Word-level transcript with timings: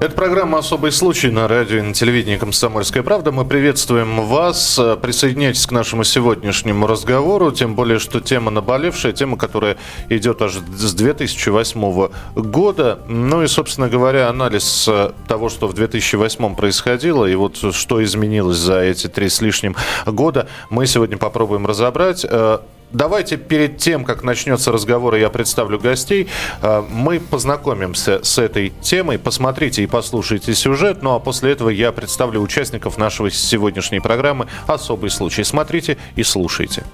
Это 0.00 0.14
программа 0.14 0.60
«Особый 0.60 0.92
случай» 0.92 1.30
на 1.30 1.46
радио 1.46 1.76
и 1.76 1.82
на 1.82 1.92
телевидении 1.92 2.38
«Комсомольская 2.38 3.02
правда». 3.02 3.32
Мы 3.32 3.44
приветствуем 3.44 4.26
вас. 4.26 4.80
Присоединяйтесь 5.02 5.66
к 5.66 5.72
нашему 5.72 6.04
сегодняшнему 6.04 6.86
разговору. 6.86 7.52
Тем 7.52 7.74
более, 7.74 7.98
что 7.98 8.20
тема 8.20 8.50
наболевшая, 8.50 9.12
тема, 9.12 9.36
которая 9.36 9.76
идет 10.08 10.40
аж 10.40 10.54
с 10.54 10.94
2008 10.94 12.08
года. 12.34 13.00
Ну 13.08 13.42
и, 13.42 13.46
собственно 13.46 13.90
говоря, 13.90 14.30
анализ 14.30 14.88
того, 15.28 15.50
что 15.50 15.68
в 15.68 15.74
2008 15.74 16.54
происходило, 16.54 17.26
и 17.26 17.34
вот 17.34 17.58
что 17.74 18.02
изменилось 18.02 18.56
за 18.56 18.80
эти 18.80 19.06
три 19.06 19.28
с 19.28 19.42
лишним 19.42 19.76
года, 20.06 20.48
мы 20.70 20.86
сегодня 20.86 21.18
попробуем 21.18 21.66
разобрать. 21.66 22.24
Давайте 22.92 23.36
перед 23.36 23.78
тем, 23.78 24.04
как 24.04 24.24
начнется 24.24 24.72
разговор, 24.72 25.14
я 25.14 25.30
представлю 25.30 25.78
гостей, 25.78 26.28
э, 26.60 26.82
мы 26.90 27.20
познакомимся 27.20 28.22
с 28.24 28.38
этой 28.38 28.70
темой. 28.80 29.18
Посмотрите 29.18 29.84
и 29.84 29.86
послушайте 29.86 30.54
сюжет. 30.54 31.02
Ну 31.02 31.14
а 31.14 31.20
после 31.20 31.52
этого 31.52 31.68
я 31.68 31.92
представлю 31.92 32.40
участников 32.40 32.98
нашего 32.98 33.30
сегодняшней 33.30 34.00
программы 34.00 34.48
«Особый 34.66 35.10
случай». 35.10 35.44
Смотрите 35.44 35.98
и 36.16 36.24
слушайте. 36.24 36.84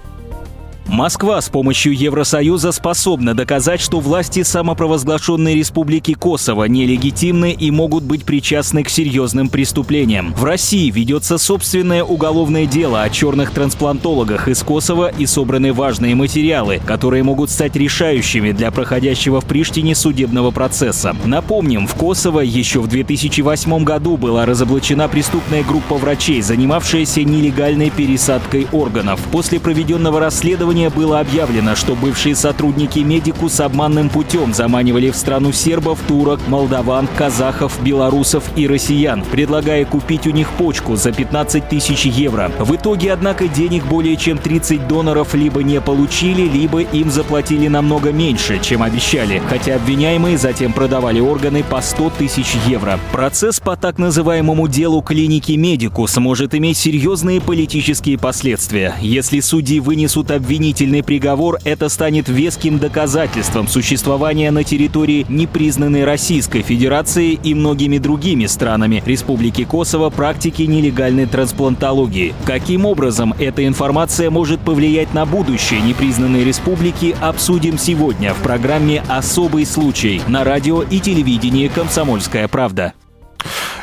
Москва 0.89 1.41
с 1.41 1.49
помощью 1.49 1.97
Евросоюза 1.97 2.71
способна 2.71 3.35
доказать, 3.35 3.81
что 3.81 3.99
власти 3.99 4.45
самопровозглашенной 4.45 5.57
Республики 5.57 6.15
Косово 6.15 6.65
нелегитимны 6.65 7.53
и 7.53 7.73
могут 7.73 8.05
быть 8.05 8.25
причастны 8.25 8.85
к 8.85 8.89
серьезным 8.89 9.49
преступлениям. 9.49 10.33
В 10.35 10.45
России 10.45 10.89
ведется 10.91 11.39
собственное 11.39 12.05
уголовное 12.05 12.67
дело 12.67 13.03
о 13.03 13.11
черных 13.11 13.51
трансплантологах 13.51 14.47
из 14.47 14.63
Косово 14.63 15.09
и 15.09 15.27
собраны 15.27 15.73
важные 15.73 16.15
материалы, 16.15 16.81
которые 16.87 17.25
могут 17.25 17.51
стать 17.51 17.75
решающими 17.75 18.53
для 18.53 18.71
проходящего 18.71 19.41
в 19.41 19.45
Приштине 19.45 19.97
судебного 19.97 20.53
процесса. 20.53 21.17
Напомним, 21.25 21.89
в 21.89 21.97
Косово 21.97 22.41
еще 22.41 22.81
в 22.81 22.87
2008 22.87 23.83
году 23.83 24.17
была 24.17 24.47
разоблачена 24.47 25.09
преступная 25.09 25.65
группа 25.65 25.97
врачей, 25.97 26.43
занимавшаяся 26.43 27.25
нелегальной 27.25 27.91
пересадкой 27.91 28.69
органов. 28.71 29.21
После 29.33 29.59
проведенного 29.59 30.21
расследования 30.21 30.76
расследования 30.77 30.91
было 30.91 31.21
объявлено, 31.21 31.75
что 31.75 31.95
бывшие 31.95 32.35
сотрудники 32.35 32.99
Медикус 32.99 33.61
обманным 33.61 34.09
путем 34.09 34.53
заманивали 34.53 35.11
в 35.11 35.17
страну 35.17 35.53
сербов, 35.53 35.99
турок, 36.07 36.41
молдаван, 36.49 37.09
казахов, 37.17 37.79
белорусов 37.83 38.45
и 38.57 38.67
россиян, 38.67 39.25
предлагая 39.25 39.85
купить 39.85 40.27
у 40.27 40.31
них 40.31 40.51
почку 40.51 40.97
за 40.97 41.13
15 41.13 41.69
тысяч 41.69 42.05
евро. 42.05 42.51
В 42.59 42.75
итоге, 42.75 43.13
однако, 43.13 43.49
денег 43.49 43.85
более 43.87 44.17
чем 44.17 44.39
30 44.39 44.87
доноров 44.89 45.35
либо 45.35 45.63
не 45.63 45.81
получили, 45.81 46.43
либо 46.43 46.81
им 46.81 47.11
заплатили 47.11 47.69
намного 47.69 48.13
меньше, 48.13 48.59
чем 48.63 48.83
обещали, 48.83 49.43
хотя 49.49 49.77
обвиняемые 49.77 50.39
затем 50.39 50.73
продавали 50.73 51.21
органы 51.21 51.63
по 51.63 51.81
100 51.81 52.11
тысяч 52.19 52.55
евро. 52.67 52.99
Процесс 53.13 53.61
по 53.61 53.77
так 53.77 53.99
называемому 53.99 54.69
делу 54.69 55.03
клиники 55.03 55.53
Медикус 55.53 56.17
может 56.19 56.55
иметь 56.55 56.77
серьезные 56.77 57.41
политические 57.41 58.19
последствия. 58.19 58.95
Если 59.01 59.41
судьи 59.41 59.81
вынесут 59.81 60.31
обвинение 60.31 60.66
обвинительный 60.67 61.05
приговор, 61.05 61.59
это 61.65 61.89
станет 61.89 62.29
веским 62.29 62.81
доказательством 62.81 63.69
существования 63.69 64.51
на 64.51 64.65
территории 64.65 65.25
непризнанной 65.29 66.05
Российской 66.05 66.63
Федерации 66.63 67.35
и 67.35 67.55
многими 67.55 67.99
другими 67.99 68.47
странами 68.47 69.01
Республики 69.07 69.65
Косово 69.65 70.11
практики 70.11 70.63
нелегальной 70.63 71.27
трансплантологии. 71.27 72.35
Каким 72.45 72.85
образом 72.85 73.33
эта 73.39 73.65
информация 73.65 74.29
может 74.29 74.59
повлиять 74.59 75.15
на 75.15 75.25
будущее 75.25 75.81
непризнанной 75.81 76.43
республики, 76.43 77.15
обсудим 77.21 77.79
сегодня 77.79 78.35
в 78.35 78.39
программе 78.39 79.05
«Особый 79.09 79.67
случай» 79.67 80.21
на 80.27 80.43
радио 80.43 80.83
и 80.83 80.99
телевидении 80.99 81.69
«Комсомольская 81.69 82.49
правда». 82.49 82.93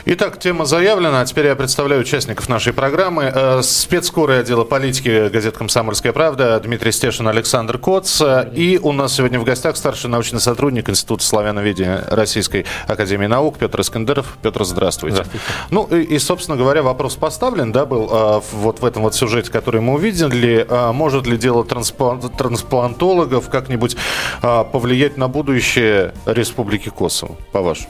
Итак, 0.05 0.37
тема 0.37 0.65
заявлена. 0.65 1.21
А 1.21 1.25
теперь 1.25 1.45
я 1.45 1.55
представляю 1.55 2.01
участников 2.01 2.49
нашей 2.49 2.73
программы. 2.73 3.31
Э, 3.33 3.61
спецкоры 3.63 4.33
отдела 4.33 4.65
политики 4.65 5.29
газет 5.29 5.57
«Комсомольская 5.57 6.11
правда» 6.11 6.59
Дмитрий 6.59 6.91
Стешин, 6.91 7.25
Александр 7.29 7.77
Коц. 7.77 8.21
И 8.53 8.77
у 8.83 8.91
нас 8.91 9.15
сегодня 9.15 9.39
в 9.39 9.45
гостях 9.45 9.77
старший 9.77 10.09
научный 10.09 10.41
сотрудник 10.41 10.89
Института 10.89 11.23
славяноведения 11.23 12.03
Российской 12.09 12.65
Академии 12.85 13.27
Наук 13.27 13.57
Петр 13.57 13.79
Искандеров. 13.79 14.37
Петр, 14.41 14.65
здравствуйте. 14.65 15.23
здравствуйте. 15.23 15.45
Ну 15.69 15.85
и, 15.85 16.01
и, 16.01 16.19
собственно 16.19 16.57
говоря, 16.57 16.83
вопрос 16.83 17.15
поставлен, 17.15 17.71
да, 17.71 17.85
был 17.85 18.09
э, 18.11 18.41
вот 18.51 18.81
в 18.81 18.85
этом 18.85 19.03
вот 19.03 19.15
сюжете, 19.15 19.51
который 19.51 19.79
мы 19.79 19.93
увидели. 19.93 20.67
Э, 20.69 20.91
может 20.91 21.27
ли 21.27 21.37
дело 21.37 21.63
трансплантологов 21.63 23.49
как-нибудь 23.49 23.95
повлиять 24.41 25.15
на 25.15 25.29
будущее 25.29 26.13
Республики 26.25 26.89
Косово, 26.89 27.37
по-вашему? 27.53 27.87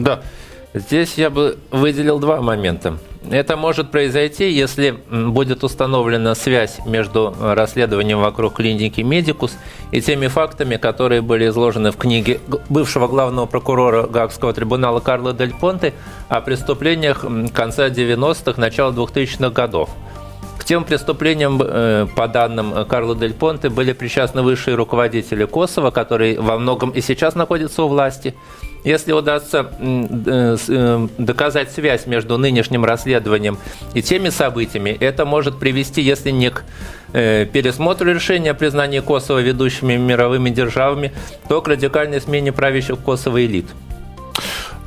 Да. 0.00 0.22
Здесь 0.74 1.14
я 1.14 1.30
бы 1.30 1.58
выделил 1.70 2.18
два 2.18 2.42
момента. 2.42 2.98
Это 3.30 3.56
может 3.56 3.90
произойти, 3.90 4.50
если 4.50 4.90
будет 5.10 5.64
установлена 5.64 6.34
связь 6.34 6.78
между 6.84 7.34
расследованием 7.40 8.20
вокруг 8.20 8.54
клиники 8.54 9.00
Медикус 9.00 9.56
и 9.92 10.00
теми 10.00 10.28
фактами, 10.28 10.76
которые 10.76 11.22
были 11.22 11.48
изложены 11.48 11.90
в 11.90 11.96
книге 11.96 12.40
бывшего 12.68 13.08
главного 13.08 13.46
прокурора 13.46 14.06
Гаагского 14.06 14.52
трибунала 14.52 15.00
Карла 15.00 15.32
Дель 15.32 15.54
Понте 15.58 15.94
о 16.28 16.40
преступлениях 16.42 17.24
конца 17.54 17.88
90-х, 17.88 18.60
начала 18.60 18.92
2000-х 18.92 19.50
годов. 19.50 19.90
К 20.58 20.64
тем 20.64 20.84
преступлениям, 20.84 21.60
э, 21.62 22.06
по 22.14 22.28
данным 22.28 22.84
Карла 22.86 23.16
Дель 23.16 23.32
Понте, 23.32 23.70
были 23.70 23.92
причастны 23.92 24.42
высшие 24.42 24.74
руководители 24.74 25.44
Косово, 25.44 25.90
которые 25.90 26.38
во 26.38 26.58
многом 26.58 26.90
и 26.90 27.00
сейчас 27.00 27.34
находятся 27.34 27.84
у 27.84 27.88
власти– 27.88 28.34
если 28.84 29.12
удастся 29.12 29.70
э, 29.78 30.56
э, 30.68 31.08
доказать 31.18 31.70
связь 31.72 32.06
между 32.06 32.38
нынешним 32.38 32.84
расследованием 32.84 33.58
и 33.94 34.02
теми 34.02 34.28
событиями, 34.30 34.96
это 34.98 35.24
может 35.24 35.58
привести, 35.58 36.00
если 36.00 36.30
не 36.30 36.50
к 36.50 36.64
э, 37.12 37.46
пересмотру 37.46 38.12
решения 38.12 38.52
о 38.52 38.54
признании 38.54 39.00
Косово 39.00 39.40
ведущими 39.40 39.96
мировыми 39.96 40.50
державами, 40.50 41.12
то 41.48 41.60
к 41.60 41.68
радикальной 41.68 42.20
смене 42.20 42.52
правящих 42.52 42.98
Косово 42.98 43.44
элит. 43.44 43.66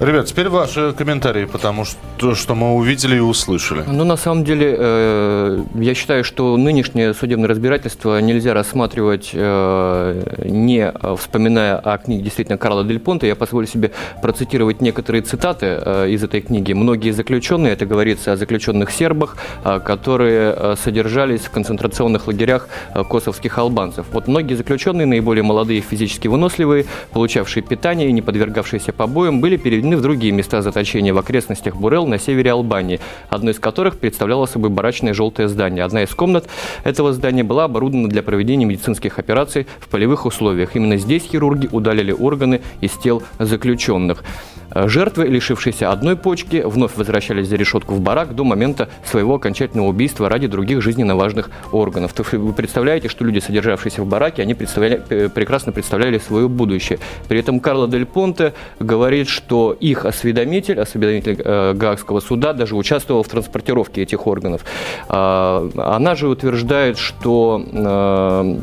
Ребят, 0.01 0.25
теперь 0.25 0.49
ваши 0.49 0.93
комментарии, 0.97 1.45
потому 1.45 1.85
что, 1.85 2.33
что 2.33 2.55
мы 2.55 2.73
увидели 2.73 3.17
и 3.17 3.19
услышали. 3.19 3.83
Ну, 3.85 4.03
на 4.03 4.17
самом 4.17 4.43
деле, 4.43 4.75
э, 4.75 5.63
я 5.75 5.93
считаю, 5.93 6.23
что 6.23 6.57
нынешнее 6.57 7.13
судебное 7.13 7.47
разбирательство 7.47 8.19
нельзя 8.19 8.55
рассматривать, 8.55 9.29
э, 9.31 10.39
не 10.43 10.91
вспоминая 11.17 11.77
о 11.77 11.99
книге 11.99 12.23
действительно 12.23 12.57
Карла 12.57 12.83
Дель 12.83 12.97
Понте. 12.97 13.27
Я 13.27 13.35
позволю 13.35 13.67
себе 13.67 13.91
процитировать 14.23 14.81
некоторые 14.81 15.21
цитаты 15.21 15.67
э, 15.67 16.09
из 16.09 16.23
этой 16.23 16.41
книги. 16.41 16.73
Многие 16.73 17.11
заключенные, 17.11 17.73
это 17.73 17.85
говорится 17.85 18.31
о 18.31 18.37
заключенных 18.37 18.89
сербах, 18.89 19.37
э, 19.63 19.79
которые 19.85 20.55
э, 20.57 20.75
содержались 20.83 21.41
в 21.41 21.51
концентрационных 21.51 22.25
лагерях 22.25 22.69
э, 22.95 23.03
косовских 23.03 23.55
албанцев. 23.59 24.07
Вот 24.11 24.27
многие 24.27 24.55
заключенные, 24.55 25.05
наиболее 25.05 25.43
молодые, 25.43 25.81
физически 25.81 26.27
выносливые, 26.27 26.87
получавшие 27.11 27.61
питание 27.61 28.09
и 28.09 28.11
не 28.11 28.23
подвергавшиеся 28.23 28.93
побоям, 28.93 29.41
были 29.41 29.57
переведены 29.57 29.90
перемещены 29.91 29.97
в 29.97 30.01
другие 30.01 30.31
места 30.31 30.61
заточения 30.61 31.13
в 31.13 31.17
окрестностях 31.17 31.75
Бурел 31.75 32.07
на 32.07 32.17
севере 32.17 32.51
Албании, 32.51 32.99
одно 33.29 33.51
из 33.51 33.59
которых 33.59 33.97
представляло 33.97 34.45
собой 34.45 34.69
барачное 34.69 35.13
желтое 35.13 35.47
здание. 35.47 35.83
Одна 35.83 36.03
из 36.03 36.09
комнат 36.15 36.47
этого 36.83 37.13
здания 37.13 37.43
была 37.43 37.65
оборудована 37.65 38.07
для 38.07 38.23
проведения 38.23 38.65
медицинских 38.65 39.19
операций 39.19 39.67
в 39.79 39.87
полевых 39.87 40.25
условиях. 40.25 40.75
Именно 40.75 40.97
здесь 40.97 41.23
хирурги 41.23 41.67
удалили 41.71 42.11
органы 42.11 42.61
из 42.81 42.91
тел 42.91 43.23
заключенных. 43.39 44.23
Жертвы, 44.73 45.27
лишившиеся 45.27 45.91
одной 45.91 46.15
почки, 46.15 46.63
вновь 46.65 46.95
возвращались 46.95 47.47
за 47.47 47.55
решетку 47.55 47.95
в 47.95 48.01
барак 48.01 48.35
до 48.35 48.43
момента 48.43 48.89
своего 49.03 49.35
окончательного 49.35 49.87
убийства 49.87 50.29
ради 50.29 50.47
других 50.47 50.81
жизненно 50.81 51.15
важных 51.15 51.49
органов. 51.71 52.13
Вы 52.31 52.53
представляете, 52.53 53.09
что 53.09 53.25
люди, 53.25 53.39
содержавшиеся 53.39 54.01
в 54.01 54.07
бараке, 54.07 54.41
они 54.41 54.53
представляли, 54.53 55.27
прекрасно 55.27 55.71
представляли 55.71 56.17
свое 56.19 56.47
будущее. 56.47 56.99
При 57.27 57.39
этом 57.39 57.59
Карло 57.59 57.87
Дель 57.87 58.05
Понте 58.05 58.53
говорит, 58.79 59.27
что 59.27 59.75
их 59.79 60.05
осведомитель, 60.05 60.79
осведомитель 60.79 61.41
э, 61.43 61.73
Гаагского 61.73 62.19
суда, 62.19 62.53
даже 62.53 62.75
участвовал 62.75 63.23
в 63.23 63.27
транспортировке 63.27 64.03
этих 64.03 64.27
органов. 64.27 64.63
Э, 65.09 65.69
она 65.75 66.15
же 66.15 66.27
утверждает, 66.27 66.97
что 66.97 67.63
э, 67.71 68.59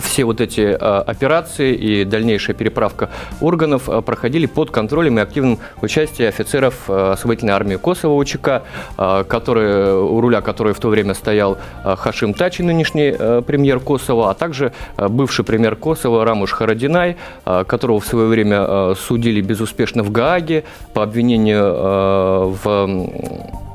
все 0.00 0.24
вот 0.24 0.40
эти 0.40 0.76
а, 0.78 1.00
операции 1.00 1.74
и 1.74 2.04
дальнейшая 2.04 2.56
переправка 2.56 3.10
органов 3.40 3.88
а, 3.88 4.00
проходили 4.02 4.46
под 4.46 4.70
контролем 4.70 5.18
и 5.18 5.22
активным 5.22 5.58
участием 5.82 6.28
офицеров 6.28 6.84
а, 6.88 7.12
освободительной 7.12 7.54
армии 7.54 7.76
Косово 7.76 8.14
УЧК, 8.14 8.62
который, 8.96 9.94
у 9.94 10.20
руля 10.20 10.40
которой 10.40 10.74
в 10.74 10.78
то 10.78 10.88
время 10.88 11.14
стоял 11.14 11.58
Хашим 11.84 12.34
Тачи, 12.34 12.62
нынешний 12.62 13.12
премьер 13.42 13.80
Косово, 13.80 14.30
а 14.30 14.34
также 14.34 14.72
бывший 14.96 15.44
премьер 15.44 15.76
Косово 15.76 16.24
Рамуш 16.24 16.52
Харадинай, 16.52 17.16
которого 17.44 18.00
в 18.00 18.06
свое 18.06 18.26
время 18.28 18.94
судили 18.94 19.40
безуспешно 19.40 20.02
в 20.02 20.10
Гааге 20.10 20.64
по 20.94 21.02
обвинению 21.02 22.56
в 22.62 22.66
Э, 22.66 23.65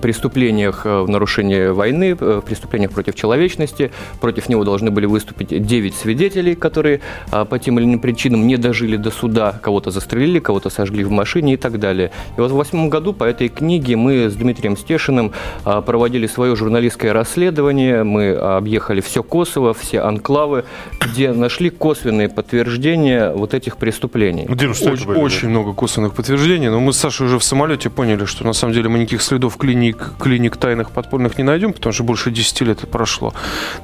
преступлениях 0.00 0.86
э, 0.86 1.02
в 1.02 1.08
нарушении 1.08 1.68
войны, 1.68 2.16
э, 2.18 2.42
преступлениях 2.44 2.92
против 2.92 3.14
человечности. 3.14 3.90
Против 4.20 4.48
него 4.48 4.64
должны 4.64 4.90
были 4.90 5.06
выступить 5.06 5.66
9 5.66 5.94
свидетелей, 5.94 6.54
которые 6.54 7.00
по 7.30 7.58
тем 7.58 7.78
или 7.78 7.86
иным 7.86 8.00
причинам 8.00 8.46
не 8.46 8.56
дожили 8.56 8.96
до 8.96 9.10
суда, 9.10 9.58
кого-то 9.62 9.90
застрелили, 9.90 10.38
кого-то 10.38 10.70
сожгли 10.70 11.04
в 11.04 11.10
машине 11.10 11.54
и 11.54 11.56
так 11.56 11.78
далее. 11.78 12.10
И 12.36 12.40
вот 12.40 12.50
в 12.50 12.54
восьмом 12.54 12.90
году 12.90 13.12
по 13.12 13.24
этой 13.24 13.48
книге 13.48 13.96
мы 13.96 14.28
с 14.28 14.34
Дмитрием 14.34 14.76
Стешиным 14.76 15.32
проводили 15.64 16.26
свое 16.26 16.56
журналистское 16.56 17.12
расследование. 17.12 18.04
Мы 18.04 18.32
объехали 18.34 19.00
все 19.00 19.22
Косово, 19.22 19.74
все 19.74 20.00
анклавы, 20.00 20.64
где 21.00 21.32
нашли 21.32 21.70
косвенные 21.70 22.28
подтверждения 22.28 23.32
вот 23.32 23.54
этих 23.54 23.76
преступлений. 23.76 24.46
Дим, 24.48 24.74
что 24.74 24.90
очень, 24.90 25.10
очень 25.12 25.48
много 25.48 25.72
косвенных 25.72 26.14
подтверждений, 26.14 26.68
но 26.68 26.80
мы 26.80 26.92
с 26.92 26.98
Сашей 26.98 27.26
уже 27.26 27.38
в 27.38 27.44
самолете 27.44 27.90
поняли, 27.90 28.24
что 28.24 28.44
на 28.44 28.52
самом 28.52 28.74
деле 28.74 28.88
мы 28.88 28.98
никаких 28.98 29.22
следов 29.22 29.56
клиник, 29.62 30.14
клиник 30.18 30.56
тайных 30.56 30.90
подпольных 30.90 31.38
не 31.38 31.44
найдем, 31.44 31.72
потому 31.72 31.92
что 31.92 32.02
больше 32.02 32.32
10 32.32 32.62
лет 32.62 32.78
это 32.78 32.88
прошло. 32.88 33.32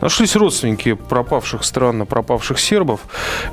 Нашлись 0.00 0.34
родственники 0.34 0.94
пропавших 0.94 1.62
странно 1.62 2.04
пропавших 2.04 2.58
сербов. 2.58 3.02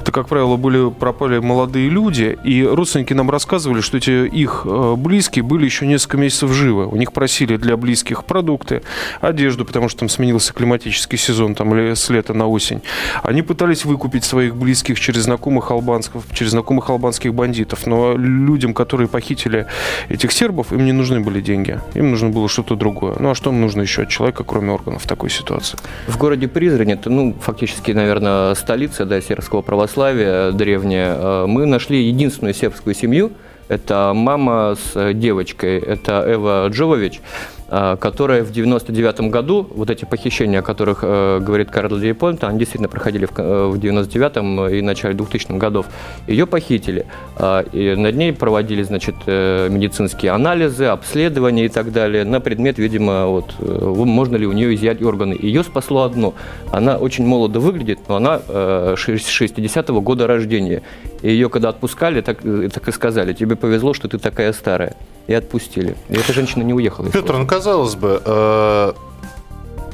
Это, 0.01 0.11
как 0.11 0.27
правило, 0.27 0.55
были 0.55 0.89
пропали 0.89 1.37
молодые 1.37 1.87
люди, 1.87 2.35
и 2.43 2.63
родственники 2.63 3.13
нам 3.13 3.29
рассказывали, 3.29 3.81
что 3.81 3.97
эти 3.97 4.25
их 4.25 4.63
э, 4.65 4.95
близкие 4.97 5.43
были 5.43 5.65
еще 5.65 5.85
несколько 5.85 6.17
месяцев 6.17 6.51
живы. 6.51 6.87
У 6.87 6.95
них 6.95 7.13
просили 7.13 7.57
для 7.57 7.77
близких 7.77 8.25
продукты, 8.25 8.81
одежду, 9.21 9.63
потому 9.63 9.87
что 9.87 9.99
там 9.99 10.09
сменился 10.09 10.51
климатический 10.51 11.19
сезон, 11.19 11.53
там 11.53 11.71
с 11.75 12.09
лета 12.09 12.33
на 12.33 12.47
осень. 12.47 12.81
Они 13.21 13.43
пытались 13.43 13.85
выкупить 13.85 14.23
своих 14.23 14.55
близких 14.55 14.99
через 14.99 15.25
знакомых 15.25 15.69
албанских, 15.69 16.21
через 16.33 16.51
знакомых 16.53 16.89
албанских 16.89 17.35
бандитов, 17.35 17.85
но 17.85 18.15
людям, 18.17 18.73
которые 18.73 19.07
похитили 19.07 19.67
этих 20.09 20.31
сербов, 20.31 20.73
им 20.73 20.85
не 20.85 20.91
нужны 20.91 21.19
были 21.19 21.39
деньги. 21.39 21.79
Им 21.93 22.14
нужно 22.15 22.29
было 22.29 22.47
что-то 22.47 22.75
другое. 22.75 23.15
Ну 23.19 23.29
а 23.29 23.35
что 23.35 23.51
нужно 23.51 23.81
еще 23.81 24.03
от 24.03 24.09
человека, 24.09 24.43
кроме 24.43 24.71
органов 24.71 25.03
в 25.03 25.07
такой 25.07 25.29
ситуации? 25.29 25.77
В 26.07 26.17
городе 26.17 26.47
Призрань, 26.47 26.93
это, 26.93 27.09
ну, 27.09 27.35
фактически, 27.41 27.91
наверное, 27.91 28.55
столица 28.55 29.05
да, 29.05 29.19
сербского 29.19 29.61
православия 29.61 30.51
древняя, 30.51 31.15
э, 31.15 31.45
мы 31.45 31.65
нашли 31.65 32.07
единственную 32.07 32.53
сербскую 32.53 32.95
семью, 32.95 33.31
это 33.67 34.13
мама 34.15 34.75
с 34.75 35.13
девочкой, 35.13 35.79
это 35.79 36.23
Эва 36.27 36.67
Джовович. 36.69 37.21
А, 37.67 37.95
которая 37.95 38.43
в 38.43 38.51
99 38.51 39.31
году, 39.31 39.67
вот 39.73 39.89
эти 39.89 40.05
похищения, 40.05 40.59
о 40.59 40.61
которых 40.61 40.99
э, 41.01 41.39
говорит 41.39 41.71
Карл 41.71 41.95
Лейпольд, 41.95 42.43
они 42.43 42.59
действительно 42.59 42.89
проходили 42.89 43.25
в, 43.25 43.31
э, 43.37 43.67
в 43.67 43.79
99 43.79 44.71
и 44.71 44.81
начале 44.83 45.15
2000 45.15 45.57
годов, 45.57 45.87
ее 46.27 46.45
похитили. 46.45 47.07
Э, 47.39 47.63
и 47.73 47.95
над 47.95 48.15
ней 48.15 48.33
проводили, 48.33 48.83
значит, 48.83 49.15
э, 49.25 49.67
медицинские 49.69 50.31
анализы, 50.33 50.85
обследования 50.85 51.65
и 51.65 51.69
так 51.69 51.91
далее 51.91 52.23
на 52.23 52.39
предмет, 52.39 52.77
видимо, 52.77 53.25
вот, 53.25 53.55
э, 53.57 53.93
можно 54.05 54.35
ли 54.35 54.45
у 54.45 54.51
нее 54.51 54.75
изъять 54.75 55.01
органы. 55.01 55.35
Ее 55.37 55.63
спасло 55.63 56.03
одно. 56.03 56.35
Она 56.71 56.97
очень 56.97 57.25
молодо 57.25 57.59
выглядит, 57.59 57.97
но 58.07 58.17
она 58.17 58.41
э, 58.47 58.93
60-го 58.95 60.01
года 60.01 60.27
рождения. 60.27 60.83
И 61.23 61.29
ее 61.29 61.49
когда 61.49 61.69
отпускали, 61.69 62.21
так, 62.21 62.45
э, 62.45 62.69
так 62.71 62.87
и 62.87 62.91
сказали, 62.91 63.33
тебе 63.33 63.54
повезло, 63.55 63.93
что 63.93 64.07
ты 64.07 64.17
такая 64.17 64.53
старая 64.53 64.95
и 65.27 65.33
отпустили. 65.33 65.95
И 66.09 66.15
эта 66.15 66.33
женщина 66.33 66.63
не 66.63 66.73
уехала. 66.73 67.09
Петр, 67.09 67.35
ну 67.35 67.47
казалось 67.47 67.95
бы, 67.95 68.21
э, 68.23 68.93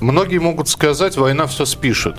многие 0.02 0.40
могут 0.40 0.68
сказать, 0.68 1.18
война 1.18 1.48
все 1.48 1.66
спишет. 1.66 2.16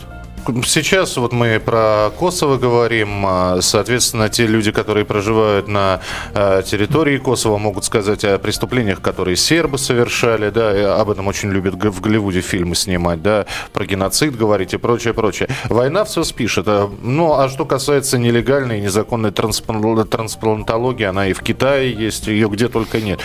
Сейчас 0.66 1.16
вот 1.16 1.32
мы 1.32 1.60
про 1.64 2.10
Косово 2.18 2.56
говорим. 2.56 3.24
А, 3.24 3.58
соответственно, 3.60 4.28
те 4.28 4.46
люди, 4.46 4.72
которые 4.72 5.04
проживают 5.04 5.68
на 5.68 6.00
а, 6.34 6.62
территории 6.62 7.18
Косово, 7.18 7.58
могут 7.58 7.84
сказать 7.84 8.24
о 8.24 8.38
преступлениях, 8.38 9.00
которые 9.00 9.36
сербы 9.36 9.78
совершали. 9.78 10.50
Да, 10.50 10.76
и 10.76 10.82
об 10.82 11.10
этом 11.10 11.28
очень 11.28 11.50
любят 11.50 11.74
в 11.74 12.00
Голливуде 12.00 12.40
фильмы 12.40 12.74
снимать, 12.74 13.22
да, 13.22 13.46
про 13.72 13.86
геноцид 13.86 14.36
говорить 14.36 14.74
и 14.74 14.78
прочее, 14.78 15.14
прочее. 15.14 15.48
Война 15.68 16.04
все 16.04 16.24
спишет. 16.24 16.66
А, 16.66 16.90
ну, 17.02 17.34
а 17.34 17.48
что 17.48 17.64
касается 17.64 18.18
нелегальной 18.18 18.78
и 18.78 18.82
незаконной 18.82 19.30
трансплантологии, 19.30 21.04
она 21.04 21.28
и 21.28 21.34
в 21.34 21.42
Китае 21.42 21.92
есть, 21.92 22.26
ее 22.26 22.48
где 22.48 22.68
только 22.68 23.00
нет. 23.00 23.20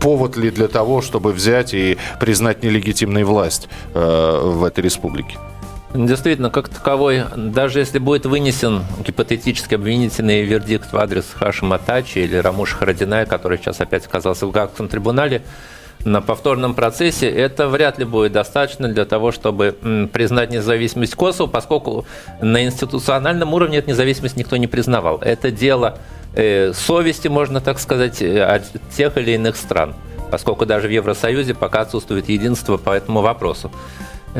Повод 0.00 0.36
ли 0.36 0.50
для 0.50 0.66
того, 0.66 1.00
чтобы 1.00 1.32
взять 1.32 1.74
и 1.74 1.96
признать 2.18 2.64
нелегитимной 2.64 3.22
власть 3.22 3.68
в 3.94 4.64
этой 4.64 4.80
республике? 4.80 5.38
Действительно, 5.94 6.50
как 6.50 6.68
таковой, 6.68 7.24
даже 7.34 7.78
если 7.78 7.98
будет 7.98 8.26
вынесен 8.26 8.84
гипотетически 9.06 9.74
обвинительный 9.74 10.42
вердикт 10.42 10.92
в 10.92 10.96
адрес 10.98 11.24
Хашима 11.34 11.78
Тачи 11.78 12.18
или 12.18 12.36
Рамуша 12.36 12.76
Харадиная, 12.76 13.24
который 13.24 13.56
сейчас 13.56 13.80
опять 13.80 14.04
оказался 14.04 14.46
в 14.46 14.50
Гаагском 14.50 14.88
трибунале, 14.88 15.42
на 16.04 16.20
повторном 16.20 16.74
процессе, 16.74 17.28
это 17.28 17.68
вряд 17.68 17.98
ли 17.98 18.04
будет 18.04 18.32
достаточно 18.32 18.88
для 18.88 19.04
того, 19.04 19.32
чтобы 19.32 19.76
признать 20.12 20.50
независимость 20.50 21.14
Косово, 21.14 21.48
поскольку 21.48 22.06
на 22.40 22.64
институциональном 22.64 23.54
уровне 23.54 23.78
эту 23.78 23.90
независимость 23.90 24.36
никто 24.36 24.56
не 24.56 24.66
признавал. 24.66 25.18
Это 25.18 25.50
дело 25.50 25.98
э, 26.34 26.72
совести, 26.72 27.28
можно 27.28 27.60
так 27.60 27.78
сказать, 27.78 28.22
э, 28.22 28.42
от 28.42 28.64
тех 28.94 29.16
или 29.16 29.32
иных 29.32 29.56
стран, 29.56 29.94
поскольку 30.30 30.66
даже 30.66 30.86
в 30.88 30.90
Евросоюзе 30.90 31.54
пока 31.54 31.80
отсутствует 31.80 32.28
единство 32.28 32.76
по 32.76 32.90
этому 32.90 33.20
вопросу. 33.20 33.70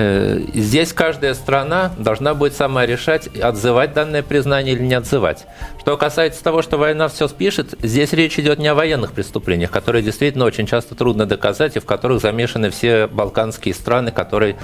Э, 0.00 0.38
здесь 0.54 0.92
каждая 0.92 1.34
страна 1.34 1.90
должна 1.98 2.32
будет 2.34 2.54
сама 2.54 2.86
решать, 2.86 3.26
отзывать 3.36 3.94
данное 3.94 4.22
признание 4.22 4.76
или 4.76 4.82
не 4.84 4.94
отзывать. 4.94 5.44
Что 5.80 5.96
касается 5.96 6.44
того, 6.44 6.62
что 6.62 6.76
война 6.76 7.08
все 7.08 7.26
спишет, 7.26 7.74
здесь 7.82 8.12
речь 8.12 8.38
идет 8.38 8.60
не 8.60 8.68
о 8.68 8.76
военных 8.76 9.10
преступлениях, 9.10 9.72
которые 9.72 10.04
действительно 10.04 10.44
очень 10.44 10.66
часто 10.66 10.94
трудно 10.94 11.26
доказать 11.26 11.74
и 11.74 11.80
в 11.80 11.84
которых 11.84 12.22
замешаны 12.22 12.70
все 12.70 13.08
балканские 13.08 13.74
страны, 13.74 14.12
которые 14.12 14.54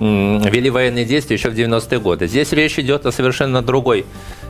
вели 0.00 0.70
военные 0.70 1.04
действия 1.04 1.36
еще 1.36 1.50
в 1.50 1.54
90-е 1.54 2.00
годы. 2.00 2.26
Здесь 2.26 2.52
речь 2.52 2.78
идет 2.78 3.04
о 3.04 3.12
совершенно 3.12 3.60
другой 3.60 4.06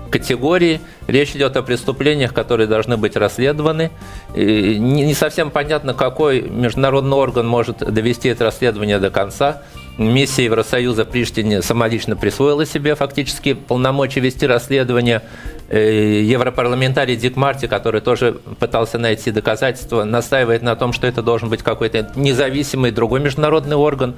категории. 0.09 0.81
Речь 1.09 1.35
идет 1.35 1.57
о 1.57 1.63
преступлениях, 1.63 2.33
которые 2.33 2.69
должны 2.69 2.97
быть 2.97 3.17
расследованы. 3.17 3.91
И 4.37 4.79
не 4.79 5.15
совсем 5.15 5.51
понятно, 5.51 5.95
какой 5.95 6.43
международный 6.43 7.17
орган 7.17 7.49
может 7.49 7.79
довести 7.79 8.29
это 8.29 8.45
расследование 8.45 9.01
до 9.01 9.11
конца. 9.11 9.63
Миссия 9.99 10.45
Евросоюза 10.45 11.05
в 11.05 11.09
Приштине 11.09 11.61
самолично 11.61 12.15
присвоила 12.15 12.65
себе 12.65 12.95
фактически 12.95 13.55
полномочия 13.55 14.21
вести 14.21 14.47
расследование. 14.47 15.23
Э, 15.71 16.23
европарламентарий 16.23 17.15
Дик 17.17 17.37
Марти, 17.37 17.67
который 17.67 18.01
тоже 18.01 18.41
пытался 18.59 18.97
найти 18.99 19.31
доказательства, 19.31 20.05
настаивает 20.05 20.63
на 20.63 20.75
том, 20.77 20.95
что 20.95 21.07
это 21.07 21.23
должен 21.23 21.51
быть 21.51 21.63
какой-то 21.63 22.11
независимый 22.17 22.91
другой 22.91 23.21
международный 23.21 23.77
орган. 23.77 24.15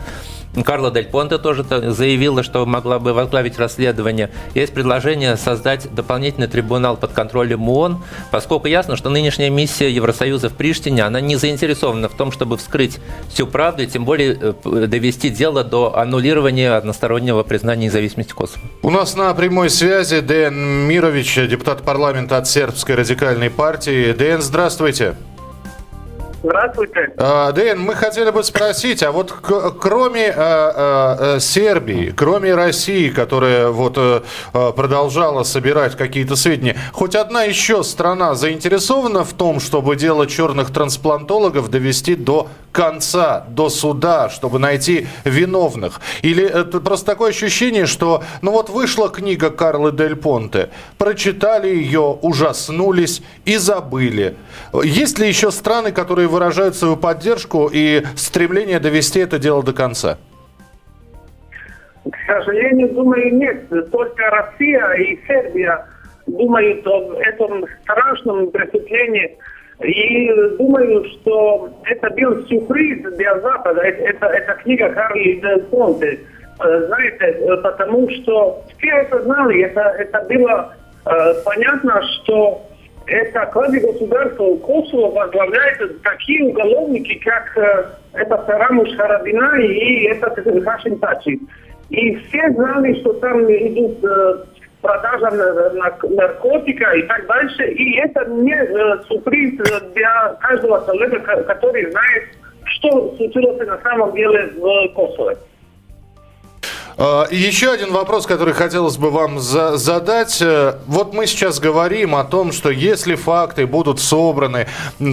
Карла 0.64 0.90
Дель 0.90 1.06
Понте 1.06 1.38
тоже 1.38 1.64
заявила, 1.64 2.42
что 2.42 2.66
могла 2.66 2.98
бы 2.98 3.12
возглавить 3.12 3.58
расследование. 3.58 4.30
Есть 4.54 4.72
предложение 4.74 5.36
создать 5.36 5.92
дополнительный 5.94 6.48
трибунал 6.48 6.96
под 6.96 7.12
контролем 7.12 7.68
ООН, 7.68 8.02
поскольку 8.30 8.66
ясно, 8.66 8.96
что 8.96 9.10
нынешняя 9.10 9.48
миссия 9.48 9.90
Евросоюза 9.90 10.48
в 10.48 10.54
Приштине, 10.54 11.02
она 11.02 11.20
не 11.20 11.36
заинтересована 11.36 12.08
в 12.08 12.14
том, 12.14 12.32
чтобы 12.32 12.56
вскрыть 12.56 12.98
всю 13.28 13.46
правду 13.46 13.82
и 13.82 13.86
тем 13.86 14.04
более 14.04 14.36
э, 14.40 14.86
довести 14.88 15.30
дело 15.30 15.62
до 15.62 15.96
аннулирования 15.96 16.76
одностороннего 16.76 17.44
признания 17.44 17.86
независимости 17.86 18.32
Косово. 18.32 18.60
У 18.82 18.90
нас 18.90 19.14
на 19.14 19.32
прямой 19.34 19.70
связи 19.70 20.20
Дэн 20.20 20.54
Мирович, 20.88 21.38
депутат 21.46 21.82
парламента 21.82 22.36
от 22.36 22.48
сербской 22.48 22.94
радикальной 22.94 23.50
партии. 23.50 24.12
Дэн, 24.12 24.42
здравствуйте. 24.42 25.14
Здравствуйте. 26.42 27.12
А, 27.18 27.52
Дэн, 27.52 27.78
мы 27.78 27.94
хотели 27.94 28.30
бы 28.30 28.42
спросить, 28.42 29.02
а 29.02 29.12
вот 29.12 29.30
кроме 29.30 30.30
а, 30.30 31.34
а, 31.36 31.40
Сербии, 31.40 32.14
кроме 32.16 32.54
России, 32.54 33.10
которая 33.10 33.68
вот 33.68 33.98
а, 33.98 34.22
продолжала 34.72 35.42
собирать 35.42 35.96
какие-то 35.96 36.36
сведения, 36.36 36.76
хоть 36.92 37.14
одна 37.14 37.42
еще 37.42 37.84
страна 37.84 38.34
заинтересована 38.34 39.24
в 39.24 39.34
том, 39.34 39.60
чтобы 39.60 39.96
дело 39.96 40.26
черных 40.26 40.72
трансплантологов 40.72 41.68
довести 41.70 42.14
до 42.14 42.48
конца, 42.72 43.44
до 43.48 43.68
суда, 43.68 44.28
чтобы 44.28 44.58
найти 44.58 45.06
виновных? 45.24 46.00
Или 46.22 46.44
это 46.44 46.80
просто 46.80 47.06
такое 47.06 47.30
ощущение, 47.30 47.86
что, 47.86 48.22
ну 48.42 48.52
вот 48.52 48.70
вышла 48.70 49.08
книга 49.08 49.50
Карлы 49.50 49.92
Дель 49.92 50.16
Понте, 50.16 50.70
прочитали 50.98 51.68
ее, 51.68 52.18
ужаснулись 52.22 53.22
и 53.44 53.56
забыли. 53.56 54.36
Есть 54.82 55.18
ли 55.18 55.28
еще 55.28 55.50
страны, 55.50 55.92
которые 55.92 56.28
выражают 56.28 56.76
свою 56.76 56.96
поддержку 56.96 57.70
и 57.72 58.04
стремление 58.16 58.80
довести 58.80 59.20
это 59.20 59.38
дело 59.38 59.62
до 59.62 59.72
конца? 59.72 60.18
К 62.04 62.16
сожалению, 62.26 62.92
думаю, 62.94 63.34
нет. 63.36 63.68
Только 63.90 64.30
Россия 64.30 64.90
и 64.92 65.18
Сербия 65.26 65.86
думают 66.26 66.86
об 66.86 67.12
этом 67.12 67.64
страшном 67.82 68.50
преступлении. 68.50 69.36
И 69.82 70.30
думаю, 70.58 71.04
что 71.04 71.70
это 71.84 72.10
был 72.10 72.46
сюрприз 72.46 73.02
для 73.16 73.38
Запада. 73.40 73.80
Это, 73.80 74.26
это 74.26 74.52
книга 74.62 74.90
Карли 74.90 75.40
Дель 75.40 75.62
Понте. 75.70 76.20
Э, 76.62 76.86
знаете, 76.86 77.56
потому 77.62 78.10
что 78.10 78.62
все 78.76 78.90
это 78.90 79.22
знали. 79.22 79.62
Это, 79.62 79.80
это 79.80 80.20
было 80.28 80.74
э, 81.06 81.34
понятно, 81.44 82.02
что 82.02 82.62
это 83.06 83.48
кроме 83.52 83.80
государства 83.80 84.56
Косово 84.56 85.10
возглавляют 85.10 86.02
такие 86.02 86.44
уголовники, 86.44 87.18
как 87.24 87.56
э, 87.56 87.84
это 88.12 88.44
Сарамуш 88.46 88.94
Харабина 88.96 89.60
и 89.60 90.04
этот 90.04 90.64
Хашим 90.64 90.98
Тачи. 90.98 91.40
И 91.88 92.14
все 92.16 92.50
знали, 92.52 92.94
что 93.00 93.14
там 93.14 93.42
идут 93.50 94.04
э, 94.04 94.44
продажа 94.80 95.30
наркотика 96.02 96.92
и 96.92 97.02
так 97.02 97.26
дальше. 97.26 97.66
И 97.72 97.96
это 97.98 98.24
не 98.26 98.54
э, 98.54 99.02
сюрприз 99.08 99.58
для 99.94 100.36
каждого 100.40 100.84
человека, 100.86 101.42
который 101.44 101.90
знает, 101.90 102.24
что 102.64 103.14
случилось 103.16 103.66
на 103.66 103.78
самом 103.82 104.14
деле 104.14 104.52
в 104.56 104.88
Косово. 104.94 105.34
А, 106.96 107.26
еще 107.30 107.72
один 107.72 107.92
вопрос, 107.92 108.26
который 108.26 108.52
хотелось 108.52 108.96
бы 108.96 109.10
вам 109.10 109.38
за 109.38 109.76
задать. 109.76 110.40
Э, 110.42 110.74
вот 110.86 111.14
мы 111.14 111.26
сейчас 111.26 111.58
говорим 111.58 112.14
о 112.14 112.24
том, 112.24 112.52
что 112.52 112.70
если 112.70 113.14
факты 113.14 113.66
будут 113.66 114.00
собраны, 114.00 114.66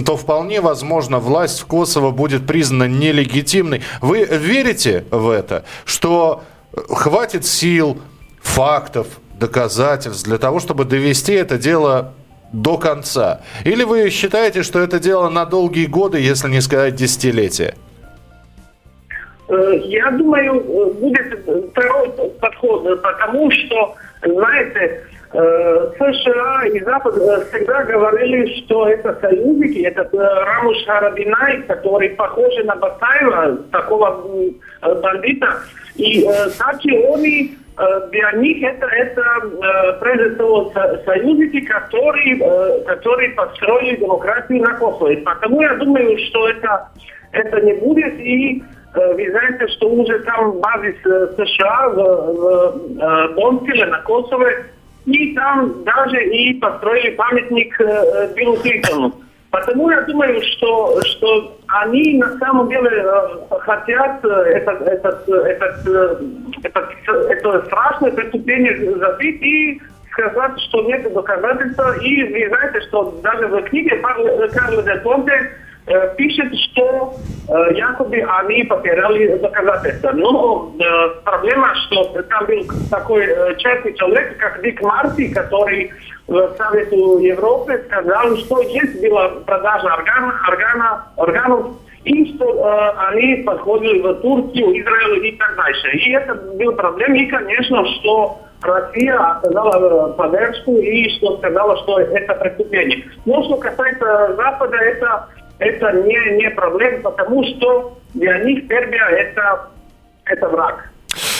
то 0.04 0.16
вполне 0.16 0.60
возможно 0.60 1.18
власть 1.18 1.60
в 1.60 1.66
Косово 1.66 2.10
будет 2.10 2.46
признана 2.46 2.88
нелегитимной. 2.88 3.82
Вы 4.00 4.24
верите 4.24 5.04
в 5.10 5.30
это, 5.30 5.64
что 5.84 6.42
хватит 6.90 7.46
сил, 7.46 7.98
фактов, 8.42 9.06
доказательств 9.38 10.24
для 10.24 10.38
того, 10.38 10.60
чтобы 10.60 10.84
довести 10.84 11.32
это 11.32 11.58
дело 11.58 12.12
до 12.52 12.78
конца? 12.78 13.40
Или 13.64 13.84
вы 13.84 14.10
считаете, 14.10 14.62
что 14.62 14.80
это 14.80 14.98
дело 14.98 15.28
на 15.28 15.44
долгие 15.44 15.86
годы, 15.86 16.18
если 16.18 16.48
не 16.48 16.60
сказать 16.60 16.94
десятилетия? 16.94 17.74
Э, 19.48 19.74
я 19.84 20.10
думаю, 20.10 20.60
э, 20.60 20.92
будет 20.94 21.70
второй 21.70 22.08
подход, 22.40 23.02
потому 23.02 23.50
что, 23.50 23.94
знаете, 24.22 25.04
э, 25.32 25.90
США 25.98 26.66
и 26.66 26.80
Запад 26.84 27.14
всегда 27.48 27.84
говорили, 27.84 28.60
что 28.60 28.88
это 28.88 29.16
союзники, 29.20 29.78
этот 29.86 30.12
Рамуш 30.12 30.84
Харабинай, 30.86 31.62
который 31.62 32.10
похож 32.10 32.52
на 32.64 32.76
Батаева, 32.76 33.56
такого 33.72 34.22
бандита, 35.02 35.60
и 35.96 36.22
также 36.58 36.94
они 37.14 37.56
для 38.11 38.31
них 38.33 38.63
это, 38.63 38.85
это 38.85 39.97
прежде 39.99 40.35
всего 40.35 40.71
союзники, 41.05 41.61
которые, 41.61 42.83
которые 42.85 43.29
построили 43.31 43.95
демократию 43.95 44.61
на 44.61 44.75
Косово. 44.75 45.15
Потому 45.25 45.61
я 45.61 45.75
думаю, 45.75 46.17
что 46.27 46.49
это, 46.49 46.89
это 47.31 47.61
не 47.61 47.73
будет. 47.73 48.19
И 48.19 48.63
Э, 48.93 49.13
вы 49.13 49.29
знаете, 49.31 49.67
что 49.73 49.89
уже 49.89 50.19
там 50.19 50.59
базис 50.59 50.95
э, 51.05 51.27
США 51.35 51.89
в, 51.89 51.95
в 51.95 53.01
э, 53.01 53.27
Бонфиле 53.35 53.85
на 53.87 53.99
Косове, 53.99 54.65
и 55.05 55.33
там 55.33 55.83
даже 55.83 56.23
и 56.23 56.53
построили 56.59 57.15
памятник 57.15 57.77
Биллу 58.35 58.55
Клинтону. 58.57 59.13
Потому 59.50 59.90
я 59.90 60.02
думаю, 60.02 60.42
что, 60.42 61.00
что 61.02 61.56
они 61.68 62.18
на 62.18 62.36
самом 62.38 62.68
деле 62.68 62.90
хотят 63.60 64.22
этот, 64.24 64.82
этот, 64.82 65.28
этот, 65.28 66.22
этот, 66.62 66.90
это 67.06 67.64
страшное 67.66 68.12
преступление 68.12 68.94
забить 68.98 69.42
и 69.42 69.80
сказать, 70.12 70.60
что 70.68 70.82
нет 70.82 71.10
доказательства. 71.12 71.96
И 72.02 72.24
вы 72.24 72.48
знаете, 72.48 72.80
что 72.88 73.18
даже 73.22 73.46
в 73.46 73.62
книге 73.62 73.96
Карла 73.98 74.82
Дель 74.82 75.00
Понте 75.00 75.50
Э, 75.88 76.14
пишет, 76.16 76.54
что 76.54 77.14
э, 77.48 77.74
якобы 77.74 78.16
они 78.16 78.64
потеряли 78.64 79.38
доказательства. 79.38 80.12
Но 80.12 80.72
э, 80.78 81.08
проблема, 81.24 81.74
что 81.86 82.04
там 82.22 82.46
был 82.46 82.66
такой 82.90 83.26
частный 83.58 83.94
человек, 83.94 84.36
как 84.38 84.62
Дик 84.62 84.82
Марти, 84.82 85.32
который 85.32 85.90
в 86.26 86.54
Совету 86.58 87.18
Европы 87.18 87.82
сказал, 87.86 88.36
что 88.36 88.60
есть 88.60 89.00
была 89.00 89.28
продажа 89.46 89.88
органа, 89.94 90.34
органа, 90.46 91.06
органов 91.16 91.66
и 92.04 92.34
что 92.34 92.44
э, 92.44 92.90
они 93.08 93.42
подходили 93.44 94.00
в 94.00 94.14
Турцию, 94.20 94.80
Израиль 94.80 95.26
и 95.26 95.32
так 95.32 95.56
дальше. 95.56 95.90
И 95.90 96.12
это 96.12 96.34
был 96.34 96.72
проблем. 96.72 97.14
И, 97.14 97.26
конечно, 97.26 97.84
что 97.96 98.40
Россия 98.62 99.16
оказала 99.16 100.12
поддержку 100.12 100.76
и 100.76 101.08
что 101.16 101.38
сказала, 101.38 101.76
что 101.78 102.00
это 102.00 102.34
преступление. 102.34 103.04
Но 103.24 103.42
что 103.44 103.56
касается 103.56 104.34
Запада, 104.36 104.76
это 104.76 105.28
это 105.58 105.92
не, 105.92 106.36
не 106.36 106.50
проблема, 106.50 107.10
потому 107.10 107.44
что 107.44 107.98
для 108.14 108.38
них 108.44 108.64
Сербия 108.68 109.04
это, 109.10 109.68
это 110.24 110.48
враг. 110.48 110.90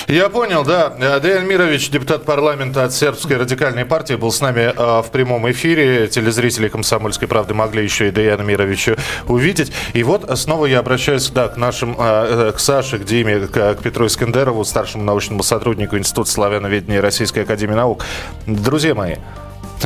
Я 0.08 0.30
понял, 0.30 0.64
да. 0.64 1.20
Деян 1.20 1.46
Мирович, 1.46 1.90
депутат 1.90 2.24
парламента 2.24 2.84
от 2.84 2.94
сербской 2.94 3.36
радикальной 3.36 3.84
партии, 3.84 4.14
был 4.14 4.32
с 4.32 4.40
нами 4.40 4.72
э, 4.74 5.02
в 5.02 5.10
прямом 5.12 5.50
эфире. 5.50 6.08
Телезрители 6.08 6.68
«Комсомольской 6.68 7.28
правды» 7.28 7.52
могли 7.52 7.82
еще 7.84 8.08
и 8.08 8.10
Деяна 8.10 8.40
Мировича 8.40 8.96
увидеть. 9.28 9.70
И 9.92 10.02
вот 10.02 10.26
снова 10.38 10.64
я 10.64 10.78
обращаюсь 10.78 11.28
да, 11.28 11.48
к 11.48 11.58
нашим, 11.58 11.94
э, 11.98 12.52
к 12.56 12.58
Саше, 12.58 12.98
к 12.98 13.04
Диме, 13.04 13.40
к, 13.40 13.74
к 13.74 13.82
Петру 13.82 14.06
Искендерову, 14.06 14.64
старшему 14.64 15.04
научному 15.04 15.42
сотруднику 15.42 15.98
Института 15.98 16.30
славяноведения 16.30 17.02
Российской 17.02 17.40
Академии 17.40 17.74
Наук. 17.74 18.06
Друзья 18.46 18.94
мои, 18.94 19.16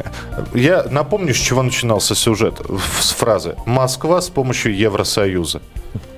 я 0.54 0.84
напомню, 0.90 1.34
с 1.34 1.38
чего 1.38 1.62
начинался 1.62 2.14
сюжет. 2.14 2.61
С 3.00 3.11
фразы 3.11 3.56
«Москва 3.66 4.20
с 4.20 4.28
помощью 4.28 4.76
Евросоюза». 4.76 5.61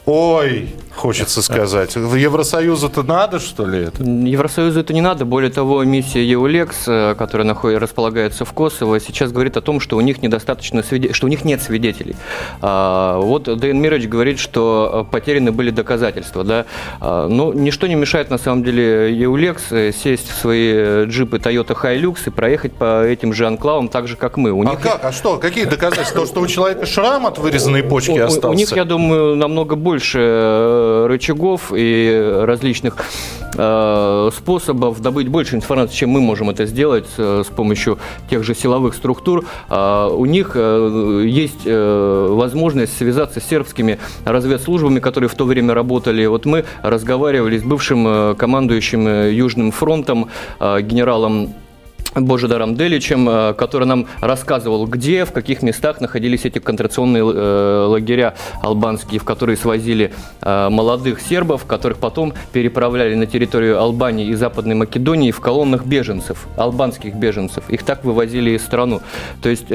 Ой, 0.07 0.69
хочется 0.95 1.41
сказать. 1.41 1.97
Евросоюзу-то 1.97 3.03
надо, 3.03 3.39
что 3.39 3.65
ли, 3.65 3.85
это? 3.85 4.03
Евросоюзу 4.03 4.81
это 4.81 4.93
не 4.93 5.01
надо. 5.01 5.25
Более 5.25 5.51
того, 5.51 5.83
миссия 5.85 6.31
EULEX, 6.31 6.75
э, 6.87 7.15
которая 7.15 7.47
находится, 7.47 7.81
располагается 7.81 8.45
в 8.45 8.53
Косово, 8.53 9.01
сейчас 9.01 9.33
говорит 9.33 9.57
о 9.57 9.63
том, 9.63 9.81
что 9.81 9.97
у 9.97 10.03
них 10.03 10.21
недостаточно 10.21 10.83
свидетелей, 10.83 11.15
что 11.15 11.27
у 11.27 11.31
них 11.31 11.45
нет 11.47 11.63
свидетелей. 11.63 12.17
А, 12.61 13.19
вот 13.19 13.45
Дэйн 13.45 13.81
Мирович 13.81 14.07
говорит, 14.07 14.39
что 14.39 15.07
э, 15.09 15.11
потеряны 15.11 15.53
были 15.53 15.71
доказательства. 15.71 16.45
Да? 16.45 16.67
А, 17.01 17.27
но 17.27 17.55
ничто 17.55 17.87
не 17.87 17.95
мешает, 17.95 18.29
на 18.29 18.39
самом 18.39 18.63
деле, 18.63 19.11
EULEX 19.11 19.59
э, 19.71 19.93
сесть 19.93 20.31
в 20.31 20.39
свои 20.39 21.07
джипы 21.07 21.39
Toyota 21.39 21.75
Hilux 21.75 22.19
и 22.27 22.31
проехать 22.31 22.75
по 22.75 23.05
этим 23.05 23.33
же 23.33 23.47
анклавам 23.47 23.89
так 23.89 24.07
же, 24.07 24.17
как 24.17 24.37
мы. 24.37 24.53
У 24.53 24.61
а 24.61 24.73
них... 24.73 24.81
как? 24.81 25.03
А 25.03 25.13
что? 25.13 25.39
Какие 25.39 25.65
доказательства? 25.65 26.21
То, 26.21 26.27
что 26.27 26.41
у 26.43 26.47
человека 26.47 26.85
шрам 26.85 27.27
от 27.27 27.39
вырезанной 27.39 27.83
почки 27.83 28.19
остался? 28.19 28.51
У 28.51 28.53
них, 28.53 28.71
я 28.77 28.85
думаю, 28.85 29.35
намного 29.35 29.77
больше 29.77 29.94
рычагов 29.95 31.73
и 31.75 32.41
различных 32.43 32.97
э, 33.57 34.31
способов 34.37 35.01
добыть 35.01 35.29
больше 35.29 35.57
информации, 35.57 35.95
чем 35.95 36.11
мы 36.11 36.21
можем 36.21 36.51
это 36.51 36.67
сделать 36.67 37.09
э, 37.17 37.43
с 37.45 37.51
помощью 37.51 37.99
тех 38.31 38.45
же 38.45 38.55
силовых 38.55 38.95
структур. 38.95 39.45
Э, 39.69 40.09
у 40.11 40.27
них 40.27 40.57
есть 40.57 41.65
возможность 41.65 42.97
связаться 42.97 43.41
с 43.41 43.45
сербскими 43.45 43.99
разведслужбами, 44.25 45.01
которые 45.01 45.29
в 45.29 45.35
то 45.35 45.45
время 45.45 45.75
работали. 45.75 46.27
Вот 46.27 46.47
мы 46.47 46.65
разговаривали 46.83 47.59
с 47.59 47.63
бывшим 47.63 48.37
командующим 48.37 49.31
Южным 49.31 49.71
фронтом 49.71 50.29
генералом 50.61 51.55
Божидаром 52.15 52.77
Деличем, 52.77 53.29
э, 53.29 53.55
который 53.55 53.87
нам 53.87 54.07
рассказывал, 54.21 54.87
где, 54.87 55.25
в 55.25 55.33
каких 55.33 55.63
местах 55.63 56.01
находились 56.01 56.45
эти 56.45 56.59
концентрационные 56.59 57.23
э, 57.23 57.87
лагеря 57.89 58.35
албанские, 58.63 59.21
в 59.21 59.25
которые 59.25 59.57
свозили 59.57 60.13
э, 60.41 60.69
молодых 60.71 61.21
сербов, 61.21 61.65
которых 61.65 61.99
потом 61.99 62.35
переправляли 62.53 63.15
на 63.15 63.27
территорию 63.27 63.81
Албании 63.81 64.27
и 64.27 64.35
Западной 64.35 64.75
Македонии 64.75 65.31
в 65.31 65.41
колоннах 65.41 65.85
беженцев, 65.85 66.47
албанских 66.57 67.15
беженцев. 67.15 67.65
Их 67.69 67.83
так 67.83 68.05
вывозили 68.05 68.51
из 68.51 68.63
страну. 68.63 69.01
То 69.43 69.49
есть 69.49 69.67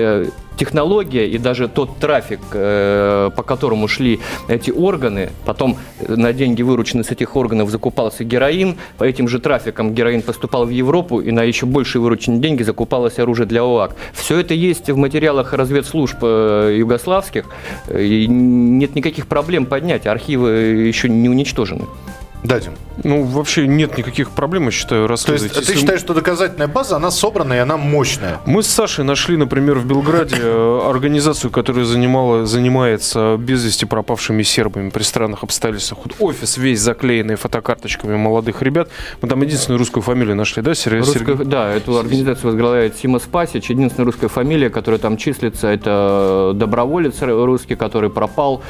технология 0.60 1.28
и 1.28 1.38
даже 1.38 1.68
тот 1.68 1.98
трафик, 1.98 2.42
э, 2.54 3.32
по 3.36 3.44
которому 3.44 3.88
шли 3.88 4.20
эти 4.50 4.72
органы, 4.72 5.30
потом 5.46 5.78
на 6.08 6.34
деньги, 6.34 6.62
вырученные 6.62 7.04
с 7.06 7.12
этих 7.12 7.36
органов, 7.36 7.70
закупался 7.70 8.24
героин, 8.24 8.76
по 8.98 9.06
этим 9.06 9.28
же 9.28 9.40
трафикам 9.40 9.94
героин 9.94 10.22
поступал 10.22 10.66
в 10.66 10.70
Европу, 10.70 11.22
и 11.22 11.32
на 11.32 11.44
еще 11.44 11.66
большие 11.66 12.02
вырученные 12.02 12.42
деньги 12.42 12.64
закупалось 12.64 13.20
оружие 13.20 13.48
для 13.48 13.62
ОАК. 13.64 13.96
Все 14.14 14.40
это 14.40 14.54
есть 14.54 14.90
в 14.90 14.98
материалах 14.98 15.54
разведслужб 15.54 16.18
э, 16.22 16.76
югославских, 16.78 17.46
и 17.90 18.28
нет 18.28 18.96
никаких 18.96 19.28
проблем 19.28 19.66
поднять, 19.66 20.06
архивы 20.08 20.50
еще 20.88 21.08
не 21.08 21.30
уничтожены. 21.30 21.86
Дадим. 22.44 22.74
Ну, 23.04 23.24
вообще 23.24 23.68
нет 23.68 23.98
никаких 23.98 24.32
проблем, 24.32 24.66
я 24.66 24.72
считаю, 24.72 25.08
расследовать. 25.08 25.54
То 25.54 25.60
есть 25.60 25.72
ты 25.72 25.78
считаешь, 25.78 26.00
что 26.00 26.14
доказательная 26.14 26.68
база, 26.68 26.96
она 26.96 27.12
собранная 27.12 27.58
и 27.58 27.60
она 27.60 27.78
мощная? 27.78 28.40
Мы 28.46 28.64
с 28.64 28.68
Сашей 28.68 29.04
нашли, 29.04 29.36
например, 29.38 29.78
в 29.80 29.86
Белграде 29.86 30.38
э, 30.40 30.80
организацию, 30.90 31.52
которая 31.52 31.86
занимала, 31.86 32.46
занимается 32.46 33.38
без 33.38 33.64
вести 33.64 33.86
пропавшими 33.86 34.44
сербами 34.44 34.90
при 34.90 35.04
странных 35.04 35.44
обстоятельствах. 35.44 36.00
Вот 36.06 36.16
офис 36.20 36.58
весь 36.58 36.80
заклеенный 36.80 37.36
фотокарточками 37.36 38.16
молодых 38.16 38.62
ребят. 38.62 38.90
Мы 39.22 39.28
там 39.28 39.42
единственную 39.42 39.80
русскую 39.80 40.02
фамилию 40.02 40.36
нашли, 40.36 40.62
да, 40.62 40.74
Сергей? 40.76 41.00
Русская, 41.00 41.36
Да, 41.36 41.74
эту 41.74 41.98
организацию 41.98 42.48
возглавляет 42.48 42.98
Сима 42.98 43.20
Спасич. 43.20 43.70
Единственная 43.70 44.06
русская 44.06 44.30
фамилия, 44.30 44.70
которая 44.70 45.00
там 45.00 45.18
числится, 45.18 45.68
это 45.68 46.54
доброволец 46.56 47.22
русский, 47.22 47.76
который 47.76 48.10
пропал. 48.10 48.62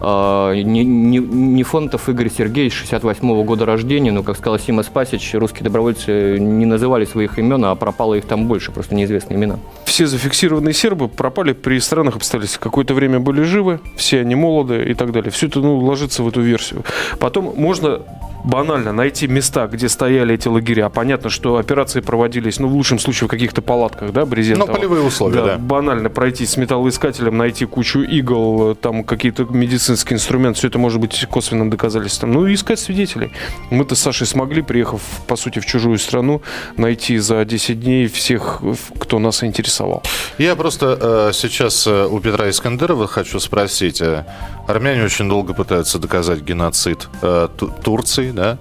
Э, 0.00 0.54
не, 0.54 0.84
не, 0.84 1.18
не 1.18 1.62
Фонтов 1.62 2.08
Игорь 2.08 2.30
Сергеевич, 2.30 2.74
68 2.74 3.15
восьмого 3.16 3.44
года 3.44 3.64
рождения, 3.64 4.12
но, 4.12 4.22
как 4.22 4.36
сказал 4.36 4.58
Сима 4.58 4.82
Спасич, 4.82 5.34
русские 5.34 5.64
добровольцы 5.64 6.38
не 6.38 6.66
называли 6.66 7.06
своих 7.06 7.38
имен, 7.38 7.64
а 7.64 7.74
пропало 7.74 8.14
их 8.14 8.26
там 8.26 8.46
больше, 8.46 8.72
просто 8.72 8.94
неизвестные 8.94 9.38
имена. 9.38 9.58
Все 9.84 10.06
зафиксированные 10.06 10.74
сербы 10.74 11.08
пропали 11.08 11.52
при 11.52 11.78
странных 11.80 12.16
обстоятельствах. 12.16 12.62
Какое-то 12.62 12.92
время 12.92 13.18
были 13.18 13.42
живы, 13.42 13.80
все 13.96 14.20
они 14.20 14.34
молоды 14.34 14.84
и 14.84 14.94
так 14.94 15.12
далее. 15.12 15.30
Все 15.30 15.46
это 15.46 15.60
ну, 15.60 15.78
ложится 15.78 16.22
в 16.22 16.28
эту 16.28 16.42
версию. 16.42 16.84
Потом 17.18 17.54
можно 17.56 18.02
банально 18.46 18.92
найти 18.92 19.26
места, 19.26 19.66
где 19.66 19.88
стояли 19.88 20.34
эти 20.34 20.48
лагеря. 20.48 20.88
Понятно, 20.88 21.28
что 21.30 21.56
операции 21.56 22.00
проводились, 22.00 22.58
ну, 22.58 22.68
в 22.68 22.74
лучшем 22.74 22.98
случае, 22.98 23.26
в 23.26 23.30
каких-то 23.30 23.60
палатках, 23.60 24.12
да, 24.12 24.24
брезентовых. 24.24 24.68
Ну, 24.68 24.74
полевые 24.74 25.02
условия, 25.02 25.42
да. 25.42 25.58
Банально 25.58 26.08
пройти 26.08 26.46
с 26.46 26.56
металлоискателем, 26.56 27.36
найти 27.36 27.66
кучу 27.66 28.00
игл, 28.00 28.74
там 28.76 29.04
какие-то 29.04 29.44
медицинские 29.44 30.16
инструменты, 30.16 30.58
все 30.58 30.68
это 30.68 30.78
может 30.78 31.00
быть 31.00 31.26
косвенным 31.28 31.70
доказательством. 31.70 32.32
Ну, 32.32 32.46
и 32.46 32.54
искать 32.54 32.78
свидетелей. 32.78 33.32
Мы-то 33.70 33.94
с 33.96 34.00
Сашей 34.00 34.26
смогли, 34.26 34.62
приехав, 34.62 35.00
по 35.26 35.36
сути, 35.36 35.58
в 35.58 35.66
чужую 35.66 35.98
страну, 35.98 36.40
найти 36.76 37.18
за 37.18 37.44
10 37.44 37.80
дней 37.80 38.06
всех, 38.06 38.62
кто 38.98 39.18
нас 39.18 39.42
интересовал. 39.42 40.02
Я 40.38 40.54
просто 40.54 40.98
э, 41.00 41.30
сейчас 41.34 41.86
э, 41.86 42.06
у 42.06 42.20
Петра 42.20 42.48
Искандерова 42.48 43.08
хочу 43.08 43.40
спросить. 43.40 44.00
Э, 44.00 44.24
армяне 44.68 45.04
очень 45.04 45.28
долго 45.28 45.54
пытаются 45.54 45.98
доказать 45.98 46.40
геноцид 46.42 47.08
э, 47.22 47.48
Турции, 47.82 48.35
да. 48.36 48.58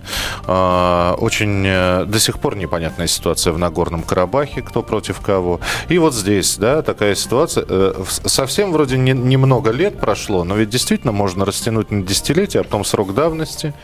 А, 0.47 1.15
очень 1.19 1.63
э, 1.67 2.05
до 2.05 2.19
сих 2.19 2.39
пор 2.39 2.55
непонятная 2.55 3.05
ситуация 3.05 3.53
в 3.53 3.59
Нагорном 3.59 4.01
Карабахе, 4.01 4.63
кто 4.63 4.81
против 4.81 5.19
кого. 5.19 5.59
И 5.89 5.99
вот 5.99 6.15
здесь, 6.15 6.57
да, 6.57 6.81
такая 6.81 7.13
ситуация. 7.13 7.65
Э, 7.69 8.03
совсем 8.07 8.71
вроде 8.71 8.97
не, 8.97 9.11
немного 9.11 9.69
лет 9.69 9.99
прошло, 9.99 10.43
но 10.43 10.55
ведь 10.55 10.69
действительно 10.69 11.11
можно 11.11 11.45
растянуть 11.45 11.91
на 11.91 12.01
десятилетия, 12.01 12.61
а 12.61 12.63
потом 12.63 12.83
срок 12.83 13.13
давности. 13.13 13.75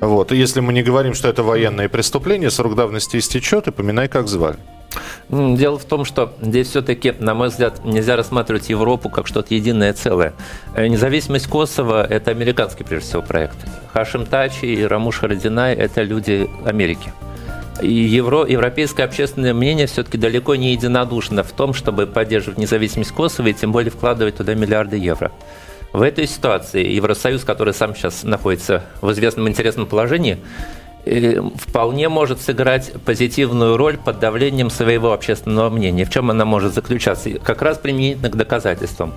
Вот. 0.00 0.30
И 0.32 0.36
если 0.36 0.60
мы 0.60 0.72
не 0.72 0.82
говорим, 0.82 1.14
что 1.14 1.28
это 1.28 1.42
военное 1.42 1.88
преступление, 1.88 2.50
срок 2.50 2.76
давности 2.76 3.16
истечет, 3.16 3.66
и 3.66 3.72
поминай, 3.72 4.08
как 4.08 4.28
звали. 4.28 4.58
Дело 5.28 5.78
в 5.78 5.84
том, 5.84 6.04
что 6.04 6.34
здесь 6.40 6.68
все-таки, 6.68 7.14
на 7.18 7.34
мой 7.34 7.48
взгляд, 7.48 7.84
нельзя 7.84 8.16
рассматривать 8.16 8.68
Европу 8.68 9.08
как 9.08 9.26
что-то 9.26 9.54
единое 9.54 9.92
целое. 9.92 10.32
Э, 10.74 10.88
независимость 10.88 11.46
Косово– 11.46 12.04
это 12.10 12.32
американский, 12.32 12.82
прежде 12.82 13.08
всего, 13.08 13.22
проект. 13.22 13.56
Хашим 13.92 14.26
Тачи 14.26 14.66
и 14.66 14.82
Рамуш 14.82 15.18
Харадинай– 15.18 15.74
это 15.76 16.02
люди 16.02 16.50
Америки. 16.64 17.12
И 17.80 17.92
евро, 17.92 18.44
европейское 18.44 19.06
общественное 19.06 19.54
мнение 19.54 19.86
все-таки 19.86 20.18
далеко 20.18 20.54
не 20.56 20.72
единодушно 20.72 21.42
в 21.44 21.52
том, 21.52 21.72
чтобы 21.72 22.06
поддерживать 22.06 22.58
независимость 22.58 23.12
Косово 23.12 23.48
и 23.48 23.54
тем 23.54 23.72
более 23.72 23.90
вкладывать 23.90 24.36
туда 24.36 24.54
миллиарды 24.54 24.96
евро. 24.96 25.30
В 25.92 26.02
этой 26.02 26.28
ситуации 26.28 26.86
Евросоюз, 26.86 27.42
который 27.42 27.74
сам 27.74 27.96
сейчас 27.96 28.22
находится 28.22 28.84
в 29.00 29.10
известном 29.10 29.48
интересном 29.48 29.86
положении, 29.86 30.38
вполне 31.56 32.08
может 32.08 32.40
сыграть 32.40 32.92
позитивную 33.04 33.76
роль 33.76 33.96
под 33.96 34.18
давлением 34.20 34.70
своего 34.70 35.12
общественного 35.12 35.70
мнения. 35.70 36.04
В 36.04 36.10
чем 36.10 36.30
она 36.30 36.44
может 36.44 36.74
заключаться? 36.74 37.30
Как 37.30 37.62
раз 37.62 37.78
применительно 37.78 38.30
к 38.30 38.36
доказательствам. 38.36 39.14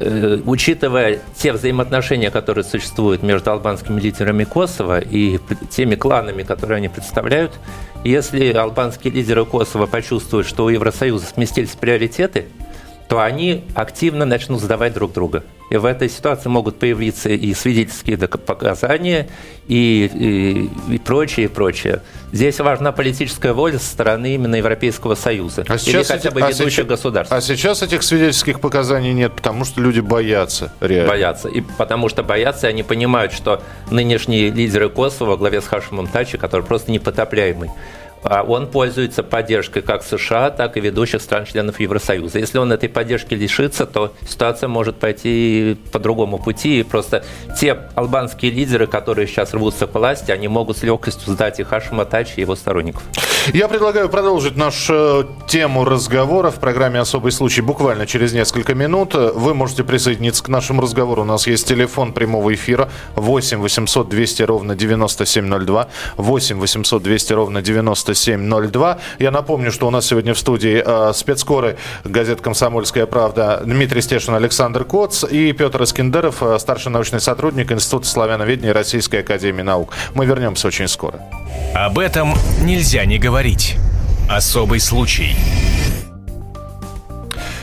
Э, 0.00 0.38
учитывая 0.46 1.18
те 1.36 1.52
взаимоотношения, 1.52 2.30
которые 2.30 2.64
существуют 2.64 3.22
между 3.22 3.50
албанскими 3.50 4.00
лидерами 4.00 4.44
Косово 4.44 5.00
и 5.00 5.40
теми 5.70 5.96
кланами, 5.96 6.44
которые 6.44 6.76
они 6.76 6.88
представляют, 6.88 7.52
если 8.04 8.52
албанские 8.52 9.12
лидеры 9.12 9.44
Косово 9.44 9.86
почувствуют, 9.86 10.46
что 10.46 10.66
у 10.66 10.68
Евросоюза 10.68 11.26
сместились 11.26 11.70
приоритеты, 11.70 12.46
то 13.08 13.20
они 13.20 13.64
активно 13.74 14.24
начнут 14.26 14.60
сдавать 14.60 14.92
друг 14.92 15.12
друга. 15.12 15.42
И 15.70 15.76
в 15.76 15.84
этой 15.84 16.08
ситуации 16.08 16.48
могут 16.48 16.78
появиться 16.78 17.28
и 17.28 17.52
свидетельские 17.52 18.16
показания, 18.16 19.28
и, 19.66 20.10
и, 20.88 20.94
и 20.94 20.98
прочее, 20.98 21.46
и 21.46 21.48
прочее. 21.48 22.02
Здесь 22.32 22.58
важна 22.58 22.90
политическая 22.92 23.52
воля 23.52 23.78
со 23.78 23.86
стороны 23.86 24.34
именно 24.34 24.56
Европейского 24.56 25.14
Союза. 25.14 25.64
А 25.68 25.76
или 25.76 26.02
хотя 26.02 26.30
бы 26.30 26.40
ведущих 26.40 26.66
а 26.66 26.70
сейчас, 26.70 26.86
государств. 26.86 27.32
А 27.32 27.40
сейчас 27.40 27.82
этих 27.82 28.02
свидетельских 28.02 28.60
показаний 28.60 29.12
нет, 29.12 29.34
потому 29.34 29.64
что 29.66 29.80
люди 29.82 30.00
боятся 30.00 30.72
реально. 30.80 31.10
Боятся. 31.10 31.48
И 31.48 31.60
потому 31.60 32.08
что 32.08 32.22
боятся, 32.22 32.66
и 32.66 32.70
они 32.70 32.82
понимают, 32.82 33.32
что 33.32 33.62
нынешние 33.90 34.50
лидеры 34.50 34.88
Косово 34.88 35.30
во 35.30 35.36
главе 35.36 35.60
с 35.60 35.66
Хашимом 35.66 36.06
Тачи, 36.06 36.38
который 36.38 36.64
просто 36.64 36.90
непотопляемый, 36.90 37.68
а 37.68 37.72
он 38.22 38.66
пользуется 38.66 39.22
поддержкой 39.22 39.82
как 39.82 40.02
США, 40.02 40.50
так 40.50 40.76
и 40.76 40.80
ведущих 40.80 41.22
стран-членов 41.22 41.80
Евросоюза. 41.80 42.38
Если 42.38 42.58
он 42.58 42.72
этой 42.72 42.88
поддержки 42.88 43.34
лишится, 43.34 43.86
то 43.86 44.12
ситуация 44.28 44.68
может 44.68 44.96
пойти 44.96 45.78
по 45.92 45.98
другому 45.98 46.38
пути. 46.38 46.80
И 46.80 46.82
просто 46.82 47.24
те 47.58 47.78
албанские 47.94 48.50
лидеры, 48.50 48.86
которые 48.86 49.26
сейчас 49.26 49.54
рвутся 49.54 49.86
к 49.86 49.94
власти, 49.94 50.30
они 50.30 50.48
могут 50.48 50.78
с 50.78 50.82
легкостью 50.82 51.32
сдать 51.32 51.60
и 51.60 51.64
Хашима 51.64 52.04
Тачи, 52.04 52.34
и 52.36 52.40
его 52.40 52.56
сторонников. 52.56 53.02
Я 53.52 53.68
предлагаю 53.68 54.08
продолжить 54.08 54.56
нашу 54.56 55.26
тему 55.46 55.84
разговора 55.84 56.50
в 56.50 56.56
программе 56.56 57.00
«Особый 57.00 57.32
случай» 57.32 57.62
буквально 57.62 58.06
через 58.06 58.32
несколько 58.32 58.74
минут. 58.74 59.14
Вы 59.14 59.54
можете 59.54 59.84
присоединиться 59.84 60.44
к 60.44 60.48
нашему 60.48 60.82
разговору. 60.82 61.22
У 61.22 61.24
нас 61.24 61.46
есть 61.46 61.66
телефон 61.66 62.12
прямого 62.12 62.54
эфира 62.54 62.90
8 63.16 63.58
800 63.58 64.08
200 64.08 64.42
ровно 64.42 64.74
9702, 64.74 65.88
8 66.16 66.58
800 66.58 67.02
200 67.02 67.32
ровно 67.32 67.62
97 67.62 68.07
9702. 68.14 68.98
Я 69.18 69.30
напомню, 69.30 69.72
что 69.72 69.86
у 69.86 69.90
нас 69.90 70.06
сегодня 70.06 70.34
в 70.34 70.38
студии 70.38 70.82
э, 70.84 71.12
спецкоры 71.14 71.76
газеты 72.04 72.42
«Комсомольская 72.42 73.06
правда» 73.06 73.62
Дмитрий 73.64 74.02
Стешин, 74.02 74.34
Александр 74.34 74.84
Коц 74.84 75.24
и 75.24 75.52
Петр 75.52 75.82
Искендеров, 75.82 76.42
э, 76.42 76.58
старший 76.58 76.92
научный 76.92 77.20
сотрудник 77.20 77.72
Института 77.72 78.06
славяноведения 78.06 78.72
Российской 78.72 79.20
Академии 79.20 79.62
Наук. 79.62 79.94
Мы 80.14 80.26
вернемся 80.26 80.68
очень 80.68 80.88
скоро. 80.88 81.20
Об 81.74 81.98
этом 81.98 82.34
нельзя 82.62 83.04
не 83.04 83.18
говорить. 83.18 83.76
Особый 84.28 84.80
случай. 84.80 85.34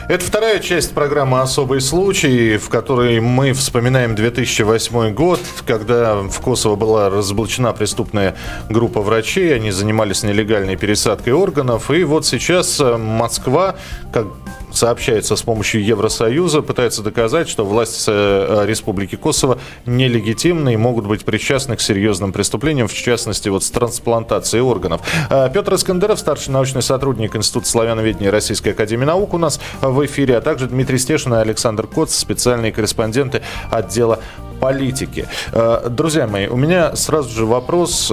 Это 0.08 0.24
вторая 0.24 0.60
часть 0.60 0.94
программы 0.94 1.42
«Особый 1.42 1.82
случай», 1.82 2.58
в 2.58 2.70
которой 2.70 3.20
мы 3.22 3.54
вспоминаем 3.54 4.14
2008 4.14 5.12
год, 5.16 5.40
когда 5.66 6.18
в 6.18 6.40
Косово 6.42 6.76
была 6.76 7.10
разоблачена 7.10 7.74
преступная 7.74 8.36
группа 8.70 9.02
врачей, 9.02 9.56
они 9.56 9.72
занимались 9.72 10.22
нелегальной 10.22 10.76
пересадкой 10.76 11.34
органов, 11.34 11.90
и 11.90 12.04
вот 12.04 12.28
сейчас 12.28 12.80
э, 12.80 12.98
Москва, 12.98 13.78
как 14.14 14.28
сообщается 14.76 15.36
с 15.36 15.42
помощью 15.42 15.84
Евросоюза, 15.84 16.62
пытается 16.62 17.02
доказать, 17.02 17.50
что 17.50 17.66
власти 17.66 18.06
э, 18.08 18.66
Республики 18.66 19.16
Косово 19.16 19.58
нелегитимны 19.86 20.74
и 20.74 20.78
могут 20.78 21.06
быть 21.06 21.24
причастны 21.24 21.76
к 21.76 21.82
серьезным 21.82 22.32
преступлениям, 22.34 22.88
в 22.88 22.94
частности, 22.94 23.50
вот 23.50 23.64
с 23.64 23.72
трансплантацией 23.72 24.62
органов. 24.62 25.02
Э, 25.30 25.50
Петр 25.54 25.76
Искандеров, 25.76 26.20
старший 26.20 26.54
научный 26.54 26.82
сотрудник 26.82 27.36
Института 27.36 27.68
славяноведения 27.68 28.32
Российской 28.32 28.70
Академии 28.70 29.06
Наук 29.06 29.34
у 29.34 29.38
нас 29.38 29.60
в 29.82 30.06
эфире, 30.06 30.38
а 30.38 30.42
также 30.42 30.68
Дмитрий 30.68 30.98
Стешин 30.98 31.34
и 31.34 31.38
Александр 31.38 31.88
Коц, 31.88 32.14
специальные 32.14 32.72
корреспонденты 32.72 33.42
отдела 33.72 34.20
политики. 34.60 35.28
Э, 35.52 35.88
друзья 35.90 36.28
мои, 36.28 36.48
у 36.48 36.58
меня 36.58 36.96
сразу 36.96 37.30
же 37.30 37.46
вопрос, 37.46 38.12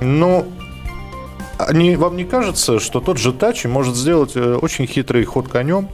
ну, 0.00 0.46
не, 1.72 1.96
вам 1.96 2.16
не 2.16 2.24
кажется, 2.24 2.80
что 2.80 3.00
тот 3.00 3.18
же 3.18 3.32
Тачи 3.32 3.66
может 3.66 3.96
сделать 3.96 4.36
э, 4.36 4.54
очень 4.54 4.86
хитрый 4.86 5.24
ход 5.24 5.48
конем, 5.48 5.88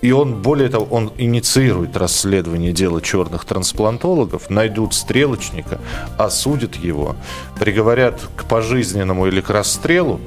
и 0.00 0.12
он, 0.12 0.42
более 0.42 0.68
того, 0.68 0.86
он 0.90 1.12
инициирует 1.18 1.96
расследование 1.96 2.72
дела 2.72 3.00
черных 3.00 3.44
трансплантологов, 3.44 4.48
найдут 4.48 4.94
стрелочника, 4.94 5.80
осудят 6.16 6.76
его, 6.76 7.16
приговорят 7.58 8.20
к 8.36 8.44
пожизненному 8.44 9.26
или 9.26 9.40
к 9.40 9.50
расстрелу, 9.50 10.20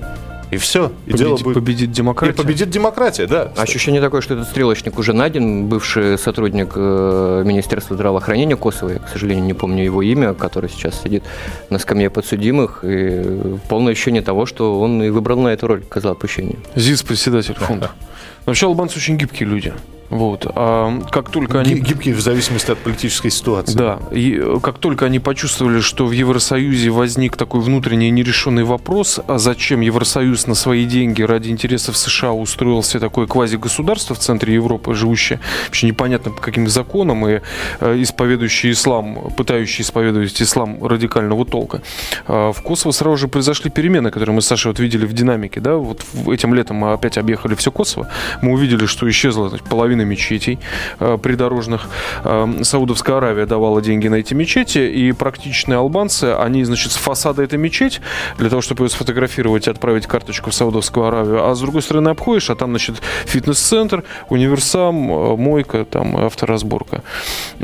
и 0.51 0.57
все. 0.57 0.91
И 1.05 1.11
победит, 1.11 1.17
дело 1.17 1.37
будет... 1.37 1.53
победит 1.55 1.91
демократия. 1.91 2.33
И 2.33 2.37
победит 2.37 2.69
демократия, 2.69 3.25
да. 3.25 3.53
Ощущение 3.55 4.01
такое, 4.01 4.19
что 4.19 4.33
этот 4.33 4.49
стрелочник 4.49 4.99
уже 4.99 5.13
найден, 5.13 5.67
бывший 5.67 6.17
сотрудник 6.17 6.73
э, 6.75 7.43
Министерства 7.45 7.95
здравоохранения 7.95 8.57
Косово, 8.57 8.89
я, 8.89 8.99
к 8.99 9.07
сожалению, 9.07 9.45
не 9.45 9.53
помню 9.53 9.85
его 9.85 10.01
имя, 10.01 10.33
который 10.33 10.69
сейчас 10.69 11.01
сидит 11.01 11.23
на 11.69 11.79
скамье 11.79 12.09
подсудимых, 12.09 12.83
и 12.83 13.57
полное 13.69 13.93
ощущение 13.93 14.21
того, 14.21 14.45
что 14.45 14.79
он 14.81 15.01
и 15.01 15.09
выбрал 15.09 15.39
на 15.39 15.47
эту 15.47 15.67
роль 15.67 15.83
козла 15.83 16.11
отпущения. 16.11 16.57
ЗИС, 16.75 17.03
председатель 17.03 17.55
фонда. 17.55 17.91
Вообще 18.45 18.65
албанцы 18.65 18.97
очень 18.97 19.17
гибкие 19.17 19.47
люди. 19.47 19.73
Вот. 20.11 20.45
А 20.45 21.01
как 21.09 21.29
только 21.29 21.61
они... 21.61 21.75
Гибкие 21.75 22.13
в 22.13 22.19
зависимости 22.19 22.69
от 22.69 22.77
политической 22.77 23.29
ситуации. 23.29 23.77
Да. 23.77 23.99
И 24.11 24.37
э, 24.37 24.59
как 24.61 24.77
только 24.77 25.05
они 25.05 25.19
почувствовали, 25.19 25.79
что 25.79 26.05
в 26.05 26.11
Евросоюзе 26.11 26.89
возник 26.89 27.37
такой 27.37 27.61
внутренний 27.61 28.11
нерешенный 28.11 28.65
вопрос, 28.65 29.21
а 29.25 29.37
зачем 29.37 29.79
Евросоюз 29.79 30.47
на 30.47 30.55
свои 30.55 30.83
деньги 30.85 31.21
ради 31.21 31.49
интересов 31.49 31.95
США 31.95 32.33
устроил 32.33 32.83
себе 32.83 32.99
такое 32.99 33.25
квазигосударство 33.25 34.13
в 34.13 34.19
центре 34.19 34.53
Европы, 34.53 34.93
живущее 34.93 35.39
вообще 35.67 35.87
непонятно 35.87 36.31
по 36.31 36.41
каким 36.41 36.67
законам 36.67 37.25
и 37.25 37.39
э, 37.79 38.01
исповедующий 38.01 38.71
ислам, 38.71 39.31
пытающий 39.37 39.83
исповедовать 39.83 40.41
ислам 40.41 40.85
радикального 40.85 41.45
толка. 41.45 41.81
А 42.27 42.51
в 42.51 42.61
Косово 42.61 42.91
сразу 42.91 43.15
же 43.15 43.27
произошли 43.29 43.71
перемены, 43.71 44.11
которые 44.11 44.35
мы 44.35 44.41
с 44.41 44.47
Сашей 44.47 44.67
вот 44.67 44.79
видели 44.79 45.05
в 45.05 45.13
динамике. 45.13 45.61
Да? 45.61 45.75
Вот 45.75 46.01
этим 46.27 46.53
летом 46.53 46.75
мы 46.75 46.91
опять 46.91 47.17
объехали 47.17 47.55
все 47.55 47.71
Косово. 47.71 48.09
Мы 48.41 48.51
увидели, 48.51 48.85
что 48.85 49.09
исчезла 49.09 49.49
половина 49.69 50.00
половина 50.01 50.09
мечетей 50.09 50.59
э, 50.99 51.17
придорожных. 51.21 51.87
Э, 52.23 52.47
Саудовская 52.63 53.17
Аравия 53.17 53.45
давала 53.45 53.81
деньги 53.81 54.07
на 54.07 54.15
эти 54.15 54.33
мечети, 54.33 54.79
и 54.79 55.11
практичные 55.11 55.77
албанцы, 55.77 56.35
они, 56.39 56.63
значит, 56.63 56.91
с 56.91 56.95
фасада 56.95 57.43
этой 57.43 57.59
мечеть, 57.59 58.01
для 58.37 58.49
того, 58.49 58.61
чтобы 58.61 58.85
ее 58.85 58.89
сфотографировать 58.89 59.67
и 59.67 59.71
отправить 59.71 60.07
карточку 60.07 60.49
в 60.49 60.53
Саудовскую 60.53 61.05
Аравию, 61.05 61.49
а 61.49 61.55
с 61.55 61.59
другой 61.59 61.81
стороны 61.81 62.09
обходишь, 62.09 62.49
а 62.49 62.55
там, 62.55 62.71
значит, 62.71 63.01
фитнес-центр, 63.25 64.03
универсам, 64.29 65.11
э, 65.11 65.35
мойка, 65.37 65.85
там, 65.85 66.17
авторазборка. 66.17 67.01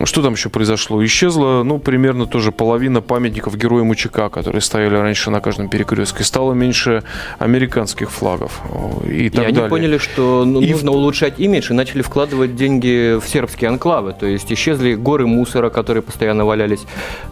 Что 0.04 0.22
там 0.22 0.34
еще 0.34 0.50
произошло? 0.50 1.04
Исчезла, 1.04 1.64
ну, 1.64 1.80
примерно 1.80 2.26
тоже 2.26 2.52
половина 2.52 3.02
памятников 3.02 3.56
героям 3.58 3.90
УЧК, 3.90 4.30
которые 4.32 4.62
стояли 4.62 4.96
раньше 4.96 5.32
на 5.32 5.42
каждом 5.42 5.70
перекрестке. 5.70 6.24
Стало 6.24 6.54
меньше 6.54 7.04
американских 7.40 8.12
флагов 8.12 8.62
и 9.06 9.30
так 9.30 9.50
и 9.50 9.52
далее. 9.52 9.62
они 9.62 9.70
поняли, 9.70 9.98
что 9.98 10.46
ну, 10.46 10.62
И 10.62 10.72
нужно 10.72 10.92
улучшать 10.92 11.40
имидж 11.40 11.72
и 11.72 11.74
начали 11.74 12.02
вкладывать 12.02 12.27
деньги 12.56 13.20
в 13.20 13.28
сербские 13.28 13.70
анклавы. 13.70 14.14
То 14.20 14.26
есть 14.26 14.52
исчезли 14.52 14.96
горы 14.96 15.28
мусора, 15.28 15.70
которые 15.70 16.04
постоянно 16.04 16.46
валялись 16.46 16.82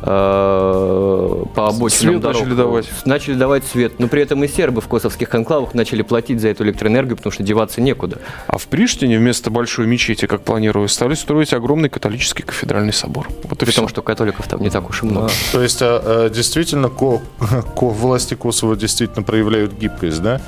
э, 0.02 1.44
по 1.56 1.68
обочинам 1.68 2.14
Свет 2.14 2.22
дорог. 2.22 2.42
начали 2.42 2.54
давать. 2.56 2.90
Начали 3.06 3.34
давать 3.36 3.64
свет. 3.66 4.00
Но 4.00 4.08
при 4.08 4.22
этом 4.22 4.44
и 4.44 4.48
сербы 4.48 4.82
в 4.82 4.88
косовских 4.88 5.34
анклавах 5.36 5.74
начали 5.74 6.02
платить 6.02 6.42
за 6.42 6.50
эту 6.50 6.64
электроэнергию, 6.64 7.18
потому 7.18 7.32
что 7.32 7.44
деваться 7.44 7.82
некуда. 7.82 8.20
А 8.48 8.58
в 8.58 8.68
Приштине 8.68 9.18
вместо 9.18 9.50
большой 9.50 9.88
мечети, 9.88 10.26
как 10.26 10.42
планировалось, 10.42 10.92
стали 10.94 11.14
строить 11.14 11.54
огромный 11.54 11.90
католический 11.90 12.44
кафедральный 12.44 12.94
собор. 12.94 13.28
Вот 13.44 13.62
и 13.62 13.66
При 13.66 13.72
все. 13.72 13.82
том, 13.82 13.90
что 13.90 14.02
католиков 14.02 14.48
там 14.48 14.62
не 14.62 14.70
так 14.70 14.90
уж 14.90 15.04
и 15.04 15.06
много. 15.06 15.30
То 15.52 15.62
есть, 15.62 15.82
а, 15.82 16.02
а, 16.26 16.30
действительно, 16.30 16.90
ко, 16.90 17.22
ко- 17.76 17.86
власти 17.90 18.34
Косово 18.36 18.76
действительно 18.76 19.24
проявляют 19.24 19.74
гибкость, 19.74 20.22
да? 20.22 20.42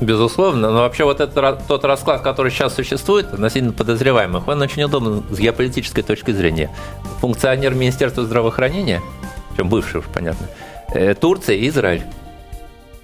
Безусловно, 0.00 0.70
но 0.70 0.78
вообще 0.78 1.04
вот 1.04 1.20
этот, 1.20 1.66
тот 1.66 1.84
расклад, 1.84 2.22
который 2.22 2.52
сейчас 2.52 2.74
существует, 2.74 3.32
относительно 3.34 3.72
подозреваемых, 3.72 4.46
он 4.46 4.62
очень 4.62 4.84
удобен 4.84 5.24
с 5.30 5.38
геополитической 5.38 6.02
точки 6.02 6.30
зрения. 6.30 6.70
Функционер 7.20 7.74
Министерства 7.74 8.24
здравоохранения, 8.24 9.02
причем 9.50 9.68
бывший 9.68 9.98
уж, 9.98 10.04
понятно, 10.06 10.46
э, 10.94 11.14
Турция 11.14 11.56
и 11.56 11.68
Израиль. 11.68 12.04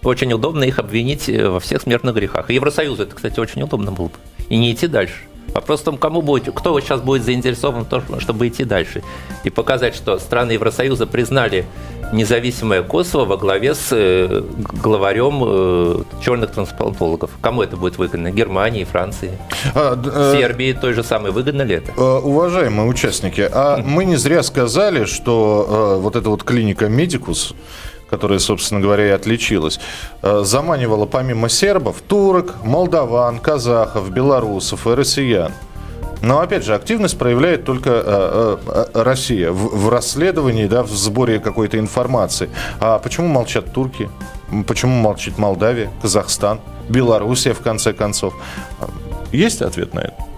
Очень 0.05 0.33
удобно 0.35 0.63
их 0.63 0.79
обвинить 0.79 1.29
э, 1.29 1.49
во 1.49 1.59
всех 1.59 1.83
смертных 1.83 2.15
грехах. 2.15 2.51
И 2.51 2.55
Евросоюзу 2.55 3.03
это, 3.03 3.17
кстати, 3.17 3.41
очень 3.41 3.63
удобно 3.63 3.91
было 3.91 4.07
бы. 4.07 4.15
И 4.49 4.57
не 4.57 4.73
идти 4.73 4.87
дальше. 4.87 5.15
Вопрос 5.53 5.81
в 5.81 5.85
том, 5.85 5.97
кому 5.99 6.23
будет, 6.23 6.53
кто 6.55 6.73
вот 6.73 6.83
сейчас 6.83 7.01
будет 7.01 7.25
заинтересован 7.25 7.85
в 7.85 7.89
том, 7.89 8.03
чтобы 8.19 8.49
идти 8.49 8.65
дальше. 8.65 9.03
И 9.45 9.51
показать, 9.51 9.95
что 9.95 10.19
страны 10.19 10.53
Евросоюза 10.53 11.07
признали 11.07 11.65
независимое 12.13 12.83
Косово 12.83 13.25
во 13.25 13.37
главе 13.37 13.75
с 13.75 13.89
э, 13.91 14.43
главарем 14.57 15.43
э, 15.45 16.03
черных 16.25 16.51
трансплантологов. 16.53 17.31
Кому 17.41 17.63
это 17.63 17.77
будет 17.77 17.99
выгодно? 17.99 18.31
Германии, 18.31 18.85
Франции, 18.85 19.39
А, 19.75 19.97
э, 20.05 20.37
Сербии 20.37 20.73
той 20.73 20.93
же 20.93 21.03
самой. 21.03 21.31
Выгодно 21.33 21.63
ли 21.63 21.77
это? 21.77 21.93
Э, 21.97 22.19
Уважаемые 22.19 22.89
участники, 22.89 23.49
а 23.51 23.79
мы 23.79 24.05
не 24.05 24.17
зря 24.17 24.43
сказали, 24.43 25.05
что 25.05 25.97
э, 25.99 26.01
вот 26.01 26.17
эта 26.17 26.31
вот 26.31 26.43
клиника 26.45 26.89
Медикус, 26.89 27.55
которая, 28.15 28.39
собственно 28.39 28.81
говоря, 28.81 29.09
и 29.09 29.11
отличилась, 29.11 29.81
э, 30.23 30.43
заманивала 30.45 31.05
помимо 31.05 31.49
сербов 31.49 32.01
турок, 32.01 32.55
молдаван, 32.63 33.41
казахов, 33.41 34.13
белорусов 34.13 34.87
и 34.87 34.91
россиян. 34.91 35.53
Но 36.23 36.39
опять 36.39 36.65
же, 36.65 36.77
активность 36.77 37.19
проявляет 37.19 37.65
только 37.65 37.91
э, 37.91 38.57
э, 38.67 39.03
Россия 39.03 39.51
в, 39.51 39.87
в 39.87 39.89
расследовании, 39.89 40.67
да, 40.67 40.85
в 40.85 40.91
сборе 40.91 41.41
какой-то 41.41 41.77
информации. 41.77 42.51
А 42.79 43.01
почему 43.01 43.27
молчат 43.27 43.73
турки? 43.73 44.09
Почему 44.69 44.95
молчит 44.95 45.37
Молдавия, 45.37 45.91
Казахстан, 46.01 46.61
Белоруссия, 46.89 47.53
в 47.53 47.61
конце 47.61 47.93
концов? 47.93 48.33
Есть 49.33 49.61
ответ 49.61 49.93
на 49.93 50.01
это? 50.01 50.34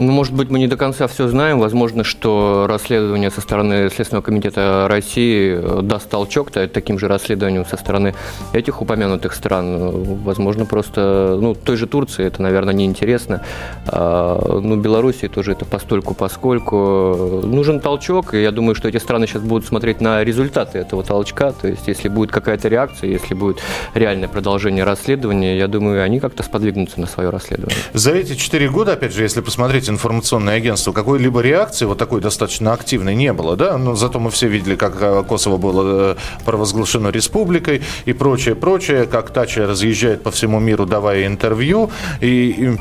Ну, 0.00 0.12
может 0.12 0.32
быть, 0.32 0.48
мы 0.48 0.60
не 0.60 0.68
до 0.68 0.76
конца 0.76 1.08
все 1.08 1.26
знаем. 1.26 1.58
Возможно, 1.58 2.04
что 2.04 2.66
расследование 2.68 3.30
со 3.32 3.40
стороны 3.40 3.90
Следственного 3.90 4.22
комитета 4.22 4.86
России 4.88 5.58
э, 5.58 5.80
даст 5.82 6.08
толчок 6.08 6.52
та- 6.52 6.68
таким 6.68 7.00
же 7.00 7.08
расследованием 7.08 7.66
со 7.66 7.76
стороны 7.76 8.14
этих 8.52 8.80
упомянутых 8.80 9.34
стран. 9.34 9.66
Э, 9.76 9.90
Возможно, 10.28 10.66
просто, 10.66 11.36
ну, 11.40 11.54
той 11.54 11.76
же 11.76 11.86
Турции 11.86 12.24
это, 12.26 12.42
наверное, 12.42 12.74
неинтересно. 12.74 13.42
А, 13.86 14.60
ну, 14.60 14.76
Белоруссии 14.76 15.26
тоже 15.26 15.52
это 15.52 15.64
постольку 15.64 16.14
поскольку. 16.14 17.40
Нужен 17.42 17.80
толчок, 17.80 18.34
и 18.34 18.42
я 18.42 18.52
думаю, 18.52 18.74
что 18.74 18.88
эти 18.88 18.98
страны 18.98 19.26
сейчас 19.26 19.42
будут 19.42 19.66
смотреть 19.66 20.00
на 20.00 20.22
результаты 20.22 20.78
этого 20.78 21.02
толчка. 21.02 21.52
То 21.52 21.66
есть, 21.66 21.88
если 21.88 22.08
будет 22.08 22.30
какая-то 22.30 22.68
реакция, 22.68 23.10
если 23.10 23.34
будет 23.34 23.58
реальное 23.94 24.28
продолжение 24.28 24.84
расследования, 24.84 25.58
я 25.58 25.66
думаю, 25.66 26.02
они 26.02 26.20
как-то 26.20 26.42
сподвигнутся 26.42 27.00
на 27.00 27.06
свое 27.06 27.30
расследование. 27.30 27.78
За 27.94 28.12
эти 28.12 28.34
четыре 28.34 28.68
года, 28.68 28.92
опять 28.92 29.12
же, 29.14 29.22
если 29.22 29.40
посмотреть 29.40 29.87
информационное 29.88 30.56
агентство, 30.56 30.92
какой-либо 30.92 31.40
реакции 31.40 31.84
вот 31.84 31.98
такой 31.98 32.20
достаточно 32.20 32.72
активной 32.72 33.14
не 33.14 33.32
было, 33.32 33.56
да? 33.56 33.78
Но 33.78 33.94
зато 33.94 34.18
мы 34.20 34.30
все 34.30 34.48
видели, 34.48 34.76
как 34.76 35.00
э, 35.00 35.22
Косово 35.24 35.56
было 35.56 36.12
э, 36.12 36.16
провозглашено 36.44 37.08
республикой 37.08 37.82
и 38.04 38.12
прочее, 38.12 38.54
прочее, 38.54 39.06
как 39.06 39.30
Тача 39.30 39.66
разъезжает 39.66 40.22
по 40.22 40.30
всему 40.30 40.60
миру, 40.60 40.86
давая 40.86 41.26
интервью, 41.26 41.90
и, 42.20 42.76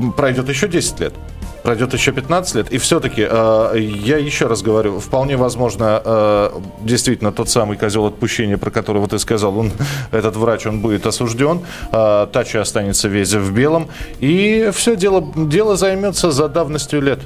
и 0.00 0.10
пройдет 0.16 0.48
еще 0.48 0.68
10 0.68 1.00
лет. 1.00 1.14
Пройдет 1.62 1.92
еще 1.92 2.12
15 2.12 2.54
лет, 2.54 2.72
и 2.72 2.78
все-таки, 2.78 3.26
э, 3.28 3.78
я 3.78 4.16
еще 4.16 4.46
раз 4.46 4.62
говорю, 4.62 4.98
вполне 4.98 5.36
возможно, 5.36 6.00
э, 6.02 6.50
действительно, 6.80 7.32
тот 7.32 7.50
самый 7.50 7.76
козел 7.76 8.06
отпущения, 8.06 8.56
про 8.56 8.70
которого 8.70 9.06
ты 9.08 9.18
сказал, 9.18 9.58
он, 9.58 9.70
этот 10.10 10.36
врач, 10.36 10.66
он 10.66 10.80
будет 10.80 11.06
осужден, 11.06 11.60
э, 11.92 12.26
Тачи 12.32 12.56
останется 12.56 13.08
весь 13.08 13.34
в 13.34 13.52
белом, 13.52 13.88
и 14.20 14.70
все, 14.72 14.96
дело, 14.96 15.22
дело 15.36 15.76
займется 15.76 16.30
за 16.30 16.48
давностью 16.48 17.02
лет. 17.02 17.20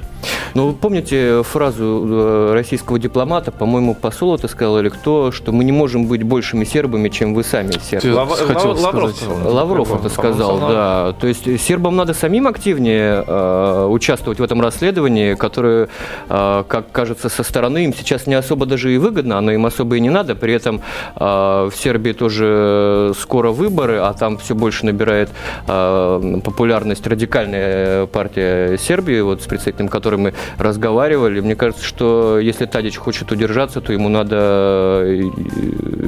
Ну, 0.53 0.67
вы 0.67 0.73
помните 0.73 1.41
фразу 1.43 2.05
э, 2.05 2.53
российского 2.53 2.99
дипломата, 2.99 3.53
по-моему, 3.53 3.95
посол 3.95 4.35
это 4.35 4.49
сказал 4.49 4.79
или 4.79 4.89
кто, 4.89 5.31
что 5.31 5.53
мы 5.53 5.63
не 5.63 5.71
можем 5.71 6.07
быть 6.07 6.23
большими 6.23 6.65
сербами, 6.65 7.07
чем 7.07 7.33
вы 7.35 7.43
сами 7.45 7.71
сербы. 7.89 8.11
Лав- 8.13 8.37
хотел 8.45 8.71
Лав- 8.71 8.81
Лавров. 8.83 9.45
Лавров 9.45 9.99
это 9.99 10.09
сказал, 10.09 10.59
да. 10.59 11.15
То 11.21 11.27
есть 11.27 11.61
сербам 11.61 11.95
надо 11.95 12.13
самим 12.13 12.47
активнее 12.47 13.23
э, 13.25 13.85
участвовать 13.89 14.24
в 14.39 14.43
этом 14.43 14.61
расследовании, 14.61 15.35
которое, 15.35 15.89
э, 16.29 16.63
как 16.67 16.91
кажется, 16.91 17.29
со 17.29 17.43
стороны 17.43 17.85
им 17.85 17.93
сейчас 17.93 18.27
не 18.27 18.33
особо 18.33 18.65
даже 18.65 18.93
и 18.93 18.97
выгодно, 18.97 19.37
оно 19.37 19.51
им 19.51 19.65
особо 19.65 19.97
и 19.97 19.99
не 19.99 20.09
надо. 20.09 20.35
При 20.35 20.53
этом 20.53 20.81
э, 21.15 21.19
в 21.19 21.73
Сербии 21.75 22.11
тоже 22.13 23.13
скоро 23.19 23.51
выборы, 23.51 23.97
а 23.97 24.13
там 24.13 24.37
все 24.37 24.55
больше 24.55 24.85
набирает 24.85 25.29
э, 25.67 26.39
популярность 26.43 27.05
радикальная 27.07 28.05
партия 28.07 28.77
Сербии, 28.77 29.21
вот 29.21 29.41
с 29.41 29.45
представителем 29.45 29.87
которой 29.87 30.15
мы 30.15 30.33
разговаривали. 30.57 31.39
Мне 31.39 31.55
кажется, 31.55 31.83
что 31.83 32.39
если 32.39 32.65
Тадич 32.65 32.97
хочет 32.97 33.31
удержаться, 33.31 33.81
то 33.81 33.93
ему 33.93 34.09
надо 34.09 35.01
э, 35.03 35.21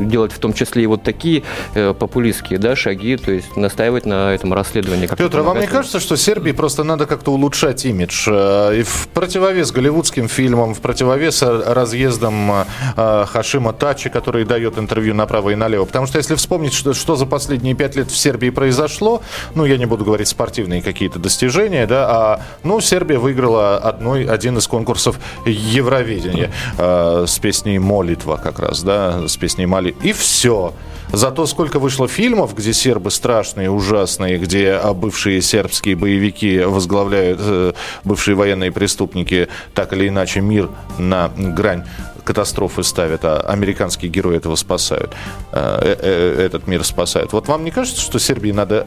делать 0.06 0.32
в 0.32 0.40
том 0.40 0.54
числе 0.54 0.84
и 0.84 0.88
вот 0.88 1.04
такие 1.04 1.44
э, 1.76 1.94
популистские 1.94 2.60
да, 2.60 2.76
шаги, 2.76 3.18
то 3.18 3.32
есть 3.32 3.56
настаивать 3.56 4.06
на 4.06 4.34
этом 4.34 4.54
расследовании. 4.54 5.08
Петр, 5.08 5.40
а 5.40 5.44
вам 5.44 5.60
не 5.60 5.68
кажется, 5.68 6.00
что 6.00 6.16
Сербии 6.16 6.52
просто 6.52 6.84
надо 6.84 7.06
как-то 7.06 7.32
улучшать 7.32 7.86
имидж? 7.86 8.07
Э, 8.28 8.80
И 8.80 8.84
в 8.84 9.08
противовес 9.14 9.72
голливудским 9.72 10.28
фильмам, 10.28 10.74
в 10.74 10.80
противовес 10.82 11.42
разъездам 11.42 12.66
э, 12.96 13.26
Хашима 13.28 13.74
Тачи, 13.74 14.10
который 14.10 14.46
дает 14.46 14.78
интервью 14.78 15.14
направо 15.14 15.52
и 15.52 15.56
налево. 15.56 15.86
Потому 15.86 16.08
что 16.08 16.18
если 16.18 16.36
вспомнить, 16.36 16.74
что, 16.74 16.94
что 16.94 17.16
за 17.16 17.26
последние 17.26 17.76
пять 17.76 17.96
лет 17.96 18.10
в 18.10 18.18
Сербии 18.18 18.50
произошло, 18.50 19.22
ну, 19.56 19.66
я 19.66 19.78
не 19.78 19.86
буду 19.86 20.06
говорить 20.06 20.28
спортивные 20.28 20.82
какие-то 20.82 21.20
достижения, 21.20 21.86
да, 21.88 22.08
а, 22.10 22.42
ну, 22.64 22.82
Сербия 22.82 23.20
выиграла 23.20 23.78
одной, 23.78 24.26
один 24.26 24.58
из 24.58 24.68
конкурсов 24.68 25.20
Евровидения 25.46 26.52
э, 26.78 27.26
с 27.28 27.40
песней 27.40 27.80
«Молитва» 27.80 28.40
как 28.42 28.60
раз, 28.60 28.84
да, 28.84 29.28
с 29.28 29.38
песней 29.38 29.66
«Мали». 29.66 29.96
И 30.02 30.14
все. 30.14 30.74
Зато 31.12 31.46
сколько 31.46 31.80
вышло 31.80 32.08
фильмов, 32.08 32.56
где 32.56 32.74
сербы 32.74 33.12
страшные, 33.12 33.70
ужасные, 33.70 34.38
где 34.38 34.80
бывшие 34.94 35.42
сербские 35.42 35.96
боевики 35.96 36.60
возглавляют 36.60 37.40
э, 37.42 37.74
бывшие 38.04 38.36
военные 38.36 38.72
преступники, 38.72 39.48
так 39.74 39.94
или 39.94 40.08
иначе 40.08 40.42
мир 40.42 40.70
на 40.98 41.32
грань 41.36 41.84
катастрофы 42.28 42.84
ставят, 42.84 43.24
а 43.24 43.40
американские 43.40 44.12
герои 44.12 44.36
этого 44.36 44.56
спасают, 44.56 45.14
э, 45.54 45.96
э, 46.02 46.46
этот 46.46 46.68
мир 46.68 46.84
спасают. 46.84 47.32
Вот 47.32 47.48
вам 47.48 47.64
не 47.64 47.72
кажется, 47.72 48.02
что 48.02 48.20
Сербии 48.20 48.52
надо 48.52 48.86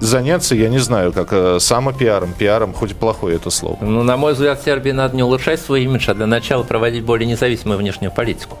заняться, 0.00 0.54
я 0.54 0.68
не 0.68 0.78
знаю, 0.78 1.12
как 1.12 1.28
э, 1.32 1.58
самопиаром, 1.60 2.34
пиаром, 2.34 2.74
хоть 2.74 2.94
плохое 2.94 3.36
это 3.36 3.48
слово? 3.48 3.78
Ну, 3.80 4.02
на 4.02 4.18
мой 4.18 4.34
взгляд, 4.34 4.62
Сербии 4.62 4.90
надо 4.90 5.16
не 5.16 5.22
улучшать 5.22 5.60
свой 5.60 5.84
имидж, 5.84 6.10
а 6.10 6.14
для 6.14 6.26
начала 6.26 6.62
проводить 6.62 7.04
более 7.04 7.26
независимую 7.26 7.78
внешнюю 7.78 8.12
политику. 8.12 8.58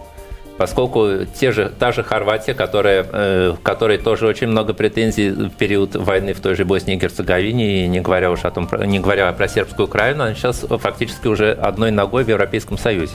Поскольку 0.58 1.24
те 1.38 1.52
же, 1.52 1.70
та 1.78 1.92
же 1.92 2.02
Хорватия, 2.02 2.52
которая, 2.52 3.06
э, 3.10 3.54
которой 3.62 3.96
тоже 3.96 4.26
очень 4.26 4.48
много 4.48 4.74
претензий 4.74 5.30
в 5.30 5.50
период 5.50 5.94
войны 5.94 6.34
в 6.34 6.40
той 6.40 6.56
же 6.56 6.64
Боснии 6.64 6.96
и 6.96 6.98
Герцеговине, 6.98 7.84
и 7.84 7.88
не 7.88 8.00
говоря 8.00 8.32
уж 8.32 8.44
о 8.44 8.50
том, 8.50 8.68
не 8.86 8.98
говоря 8.98 9.32
про 9.32 9.46
сербскую 9.46 9.86
Украину, 9.86 10.24
она 10.24 10.34
сейчас 10.34 10.66
фактически 10.68 11.28
уже 11.28 11.52
одной 11.52 11.92
ногой 11.92 12.24
в 12.24 12.28
Европейском 12.28 12.76
Союзе. 12.76 13.12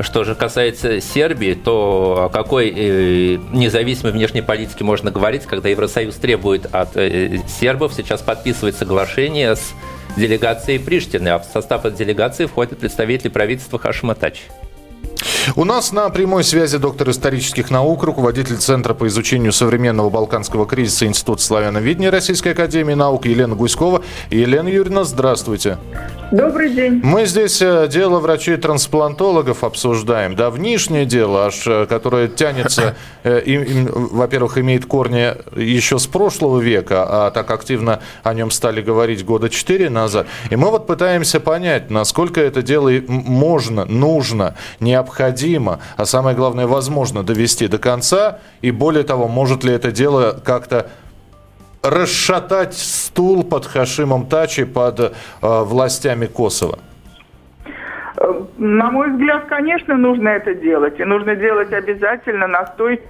Что 0.00 0.24
же 0.24 0.34
касается 0.34 1.00
Сербии, 1.00 1.54
то 1.54 2.24
о 2.24 2.28
какой 2.30 2.72
э, 2.74 3.38
независимой 3.52 4.12
внешней 4.12 4.42
политике 4.42 4.82
можно 4.82 5.12
говорить, 5.12 5.44
когда 5.44 5.68
Евросоюз 5.68 6.16
требует 6.16 6.66
от 6.74 6.96
э, 6.96 7.38
сербов 7.46 7.92
сейчас 7.94 8.22
подписывать 8.22 8.74
соглашение 8.74 9.54
с 9.54 9.72
делегацией 10.16 10.80
Приштины, 10.80 11.28
а 11.28 11.38
в 11.38 11.44
состав 11.44 11.84
этой 11.84 11.98
делегации 11.98 12.46
входят 12.46 12.76
представители 12.76 13.28
правительства 13.28 13.78
Хашима 13.78 14.16
Тачи. 14.16 14.42
У 15.56 15.64
нас 15.64 15.92
на 15.92 16.08
прямой 16.10 16.44
связи 16.44 16.78
доктор 16.78 17.10
исторических 17.10 17.70
наук, 17.70 18.04
руководитель 18.04 18.56
Центра 18.56 18.94
по 18.94 19.08
изучению 19.08 19.52
современного 19.52 20.10
балканского 20.10 20.66
кризиса 20.66 21.06
Института 21.06 21.42
славяноведения 21.42 22.10
Российской 22.10 22.50
Академии 22.50 22.94
Наук 22.94 23.26
Елена 23.26 23.54
Гуськова. 23.54 24.02
Елена 24.30 24.68
Юрьевна, 24.68 25.04
здравствуйте. 25.04 25.78
Добрый 26.30 26.70
день. 26.70 27.00
Мы 27.02 27.26
здесь 27.26 27.60
э, 27.60 27.88
дело 27.88 28.20
врачей-трансплантологов 28.20 29.64
обсуждаем. 29.64 30.36
Давнишнее 30.36 31.04
дело, 31.04 31.46
аж 31.46 31.66
э, 31.66 31.86
которое 31.86 32.28
тянется, 32.28 32.94
э, 33.24 33.86
во-первых, 33.90 34.58
имеет 34.58 34.86
корни 34.86 35.34
еще 35.58 35.98
с 35.98 36.06
прошлого 36.06 36.60
века, 36.60 37.04
а 37.08 37.30
так 37.32 37.50
активно 37.50 38.00
о 38.22 38.34
нем 38.34 38.52
стали 38.52 38.80
говорить 38.80 39.24
года 39.24 39.48
четыре 39.48 39.90
назад. 39.90 40.28
И 40.50 40.56
мы 40.56 40.70
вот 40.70 40.86
пытаемся 40.86 41.40
понять, 41.40 41.90
насколько 41.90 42.40
это 42.40 42.62
дело 42.62 42.92
можно, 43.08 43.84
нужно, 43.86 44.54
необходимо, 44.78 45.30
а 45.96 46.04
самое 46.04 46.36
главное, 46.36 46.66
возможно 46.66 47.22
довести 47.22 47.68
до 47.68 47.78
конца. 47.78 48.38
И 48.62 48.70
более 48.70 49.04
того, 49.04 49.28
может 49.28 49.64
ли 49.64 49.72
это 49.72 49.90
дело 49.90 50.40
как-то 50.44 50.90
расшатать 51.82 52.74
стул 52.74 53.44
под 53.44 53.66
Хашимом 53.66 54.26
Тачи, 54.26 54.64
под 54.64 55.00
э, 55.00 55.10
властями 55.40 56.26
Косово? 56.26 56.78
На 58.58 58.90
мой 58.90 59.10
взгляд, 59.12 59.46
конечно, 59.46 59.96
нужно 59.96 60.28
это 60.28 60.54
делать. 60.54 61.00
И 61.00 61.04
нужно 61.04 61.36
делать 61.36 61.72
обязательно 61.72 62.46
настой 62.46 63.00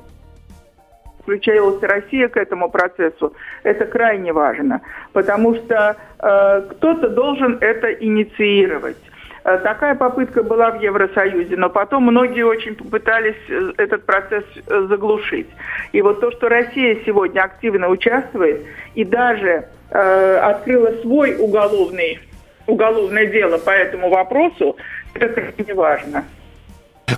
включалась 1.31 1.83
Россия 1.83 2.29
к 2.29 2.37
этому 2.37 2.71
процессу, 2.71 3.33
это 3.63 3.87
крайне 3.87 4.33
важно, 4.33 4.81
потому 5.13 5.55
что 5.55 5.97
э, 6.19 6.63
кто-то 6.71 7.09
должен 7.09 7.59
это 7.61 7.93
инициировать. 7.93 8.97
Э, 9.45 9.59
такая 9.59 9.95
попытка 9.95 10.43
была 10.43 10.71
в 10.71 10.81
Евросоюзе, 10.81 11.57
но 11.57 11.71
потом 11.71 12.05
многие 12.05 12.43
очень 12.43 12.75
попытались 12.75 13.37
э, 13.49 13.73
этот 13.79 14.05
процесс 14.05 14.45
э, 14.67 14.87
заглушить. 14.89 15.49
И 15.93 16.03
вот 16.03 16.21
то, 16.21 16.31
что 16.33 16.49
Россия 16.49 16.99
сегодня 17.07 17.41
активно 17.43 17.89
участвует 17.89 18.63
и 18.95 19.05
даже 19.05 19.69
э, 19.91 20.37
открыла 20.37 20.93
свой 21.01 21.37
уголовный, 21.39 22.21
уголовное 22.67 23.27
дело 23.27 23.57
по 23.59 23.71
этому 23.71 24.11
вопросу, 24.11 24.77
это 25.15 25.29
крайне 25.29 25.75
важно. 25.75 26.25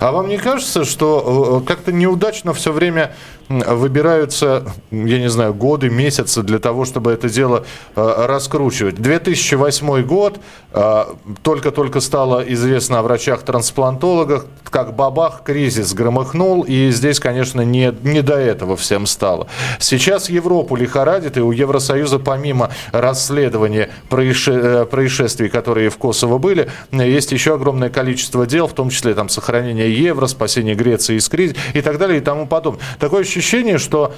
А 0.01 0.11
вам 0.11 0.29
не 0.29 0.39
кажется, 0.39 0.85
что 0.85 1.63
как-то 1.67 1.93
неудачно 1.93 2.55
все 2.55 2.73
время 2.73 3.13
выбираются, 3.61 4.65
я 4.91 5.19
не 5.19 5.29
знаю, 5.29 5.55
годы, 5.55 5.91
месяцы 5.91 6.43
для 6.43 6.59
того, 6.59 6.85
чтобы 6.85 7.13
это 7.13 7.29
дело 7.29 7.65
э, 7.95 8.27
раскручивать. 8.27 8.97
2008 8.97 10.03
год, 10.03 10.41
э, 10.73 11.05
только-только 11.43 12.01
стало 12.01 12.41
известно 12.41 12.99
о 12.99 13.03
врачах-трансплантологах, 13.03 14.47
как 14.65 14.95
бабах, 14.95 15.43
кризис 15.45 15.93
громыхнул, 15.93 16.63
и 16.63 16.91
здесь, 16.91 17.21
конечно, 17.21 17.61
не, 17.61 17.95
не 18.03 18.23
до 18.23 18.35
этого 18.35 18.77
всем 18.77 19.07
стало. 19.07 19.47
Сейчас 19.79 20.31
Европу 20.31 20.77
лихорадит, 20.77 21.37
и 21.37 21.41
у 21.41 21.53
Евросоюза, 21.53 22.19
помимо 22.19 22.71
расследования 22.93 23.91
э, 24.11 24.87
происшествий, 24.91 25.49
которые 25.49 25.91
в 25.91 25.99
Косово 25.99 26.39
были, 26.39 26.71
есть 26.91 27.33
еще 27.33 27.55
огромное 27.55 27.91
количество 27.91 28.47
дел, 28.47 28.67
в 28.67 28.73
том 28.73 28.91
числе 28.91 29.15
там 29.15 29.29
сохранение 29.29 29.93
евро, 29.95 30.27
спасение 30.27 30.75
Греции 30.75 31.17
из 31.17 31.29
кризиса 31.29 31.59
и 31.75 31.81
так 31.81 31.99
далее 31.99 32.19
и 32.19 32.21
тому 32.21 32.47
подобное. 32.47 32.83
Такое 32.99 33.23
ощущение, 33.23 33.42
что 33.79 34.15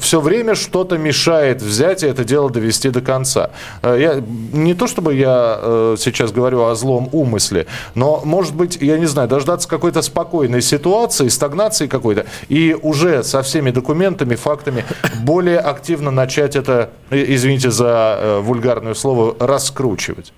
все 0.00 0.20
время 0.20 0.54
что-то 0.54 0.98
мешает 0.98 1.62
взять 1.62 2.02
и 2.02 2.06
это 2.06 2.24
дело 2.24 2.50
довести 2.50 2.90
до 2.90 3.00
конца. 3.00 3.50
Э, 3.82 3.96
я, 3.98 4.22
не 4.52 4.74
то 4.74 4.86
чтобы 4.86 5.14
я 5.14 5.58
э, 5.60 5.96
сейчас 5.98 6.32
говорю 6.32 6.64
о 6.64 6.74
злом 6.74 7.08
умысле, 7.12 7.66
но, 7.94 8.22
может 8.24 8.54
быть, 8.54 8.78
я 8.80 8.98
не 8.98 9.06
знаю, 9.06 9.28
дождаться 9.28 9.68
какой-то 9.68 10.02
спокойной 10.02 10.62
ситуации, 10.62 11.28
стагнации 11.28 11.86
какой-то, 11.86 12.26
и 12.48 12.76
уже 12.80 13.22
со 13.24 13.42
всеми 13.42 13.70
документами, 13.70 14.34
фактами 14.34 14.84
более 15.22 15.58
активно 15.58 16.10
начать 16.10 16.56
это, 16.56 16.90
э, 17.10 17.24
извините 17.34 17.70
за 17.70 18.40
вульгарное 18.42 18.94
слово, 18.94 19.36
раскручивать. 19.38 20.32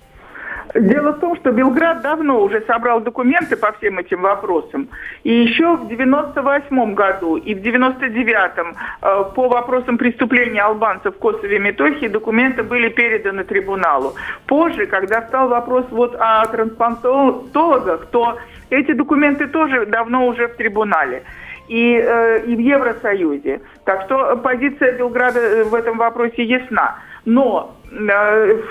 Дело 0.75 1.13
в 1.13 1.19
том, 1.19 1.37
что 1.37 1.51
Белград 1.51 2.01
давно 2.01 2.41
уже 2.41 2.61
собрал 2.67 2.99
документы 2.99 3.55
по 3.55 3.71
всем 3.71 3.97
этим 3.97 4.21
вопросам. 4.21 4.89
И 5.23 5.33
еще 5.33 5.77
в 5.77 5.87
98 5.87 6.93
году 6.93 7.37
и 7.37 7.55
в 7.55 7.59
99-м 7.59 8.75
э, 9.01 9.23
по 9.33 9.47
вопросам 9.47 9.97
преступления 9.97 10.61
албанцев 10.61 11.15
в 11.15 11.19
Косове 11.19 11.55
и 11.55 11.59
Метохии 11.59 12.07
документы 12.09 12.63
были 12.63 12.89
переданы 12.89 13.45
трибуналу. 13.45 14.15
Позже, 14.47 14.85
когда 14.85 15.21
стал 15.21 15.47
вопрос 15.47 15.85
вот 15.91 16.13
о 16.19 16.45
трансплантологах, 16.47 18.07
то 18.07 18.37
эти 18.69 18.91
документы 18.91 19.47
тоже 19.47 19.85
давно 19.85 20.27
уже 20.27 20.49
в 20.49 20.57
трибунале 20.57 21.23
и, 21.67 21.95
э, 21.95 22.43
и 22.45 22.55
в 22.55 22.59
Евросоюзе. 22.59 23.61
Так 23.83 24.03
что 24.03 24.35
позиция 24.37 24.97
Белграда 24.97 25.39
э, 25.39 25.63
в 25.63 25.73
этом 25.73 25.97
вопросе 25.97 26.43
ясна. 26.43 26.99
Но 27.25 27.75
э, 27.91 28.61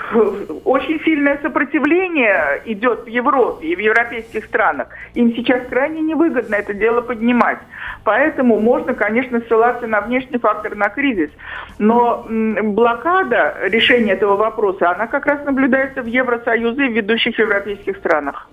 очень 0.63 1.01
сильное 1.03 1.37
сопротивление 1.41 2.61
идет 2.65 3.03
в 3.03 3.07
Европе 3.07 3.67
и 3.67 3.75
в 3.75 3.79
европейских 3.79 4.45
странах. 4.45 4.87
Им 5.13 5.35
сейчас 5.35 5.67
крайне 5.67 6.01
невыгодно 6.01 6.55
это 6.55 6.73
дело 6.73 7.01
поднимать. 7.01 7.59
Поэтому 8.05 8.59
можно, 8.59 8.93
конечно, 8.93 9.41
ссылаться 9.41 9.87
на 9.87 10.01
внешний 10.01 10.37
фактор, 10.37 10.75
на 10.75 10.89
кризис. 10.89 11.31
Но 11.79 12.25
блокада 12.29 13.57
решения 13.63 14.13
этого 14.13 14.37
вопроса, 14.37 14.91
она 14.91 15.07
как 15.07 15.25
раз 15.25 15.43
наблюдается 15.43 16.01
в 16.01 16.05
Евросоюзе 16.05 16.85
и 16.85 16.89
в 16.89 16.93
ведущих 16.93 17.37
европейских 17.37 17.97
странах. 17.97 18.49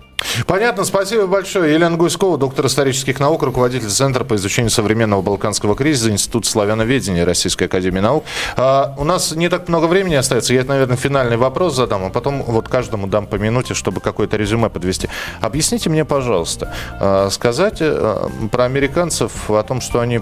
Понятно, 0.47 0.83
спасибо 0.83 1.27
большое. 1.27 1.73
Елена 1.73 1.97
Гуськова, 1.97 2.37
доктор 2.37 2.65
исторических 2.65 3.19
наук, 3.19 3.43
руководитель 3.43 3.89
Центра 3.89 4.23
по 4.23 4.35
изучению 4.35 4.69
современного 4.69 5.21
балканского 5.21 5.75
кризиса, 5.75 6.09
Институт 6.09 6.45
славяноведения 6.45 7.25
Российской 7.25 7.65
Академии 7.65 7.99
Наук. 7.99 8.23
А, 8.55 8.93
у 8.97 9.03
нас 9.03 9.33
не 9.33 9.49
так 9.49 9.67
много 9.67 9.85
времени 9.85 10.15
остается. 10.15 10.53
Я, 10.53 10.63
наверное, 10.63 10.97
финальный 10.97 11.37
вопрос 11.37 11.75
задам, 11.75 12.05
а 12.05 12.09
потом 12.09 12.43
вот 12.43 12.67
каждому 12.67 13.07
дам 13.07 13.27
по 13.27 13.35
минуте, 13.35 13.73
чтобы 13.73 14.01
какое-то 14.01 14.37
резюме 14.37 14.69
подвести. 14.69 15.09
Объясните 15.41 15.89
мне, 15.89 16.05
пожалуйста, 16.05 16.73
а, 16.99 17.29
сказать 17.29 17.77
а, 17.81 18.29
про 18.51 18.65
американцев 18.65 19.49
о 19.49 19.61
том, 19.63 19.81
что 19.81 19.99
они 19.99 20.19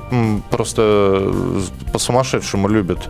просто 0.49 1.31
по-сумасшедшему 1.93 2.67
любят 2.67 3.09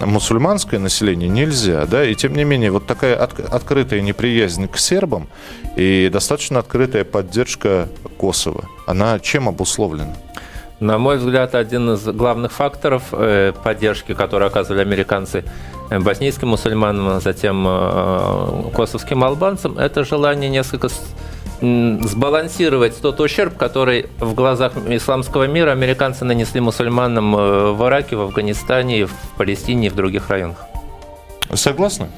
мусульманское 0.00 0.80
население, 0.80 1.28
нельзя, 1.28 1.86
да, 1.86 2.04
и 2.04 2.14
тем 2.14 2.34
не 2.34 2.44
менее 2.44 2.70
вот 2.70 2.86
такая 2.86 3.16
от, 3.16 3.38
открытая 3.40 4.00
неприязнь 4.00 4.68
к 4.68 4.78
сербам 4.78 5.28
и 5.76 6.08
достаточно 6.12 6.60
открытая 6.60 7.04
поддержка 7.04 7.88
Косово, 8.18 8.64
она 8.86 9.18
чем 9.18 9.48
обусловлена? 9.48 10.14
На 10.78 10.98
мой 10.98 11.16
взгляд, 11.16 11.54
один 11.54 11.94
из 11.94 12.04
главных 12.04 12.52
факторов 12.52 13.04
э, 13.12 13.52
поддержки, 13.64 14.12
которые 14.12 14.48
оказывали 14.48 14.82
американцы 14.82 15.42
э, 15.90 15.98
боснийским 15.98 16.48
мусульманам, 16.48 17.08
а 17.08 17.20
затем 17.20 17.64
э, 17.66 18.70
косовским 18.74 19.24
албанцам, 19.24 19.78
это 19.78 20.04
желание 20.04 20.50
несколько 20.50 20.90
сбалансировать 21.60 23.00
тот 23.00 23.20
ущерб, 23.20 23.56
который 23.56 24.06
в 24.18 24.34
глазах 24.34 24.72
исламского 24.88 25.46
мира 25.46 25.70
американцы 25.70 26.24
нанесли 26.24 26.60
мусульманам 26.60 27.32
в 27.32 27.86
Ираке, 27.86 28.16
в 28.16 28.20
Афганистане, 28.22 29.06
в 29.06 29.14
Палестине 29.36 29.86
и 29.86 29.90
в 29.90 29.94
других 29.94 30.28
районах. 30.28 30.66
Согласны? 31.54 32.08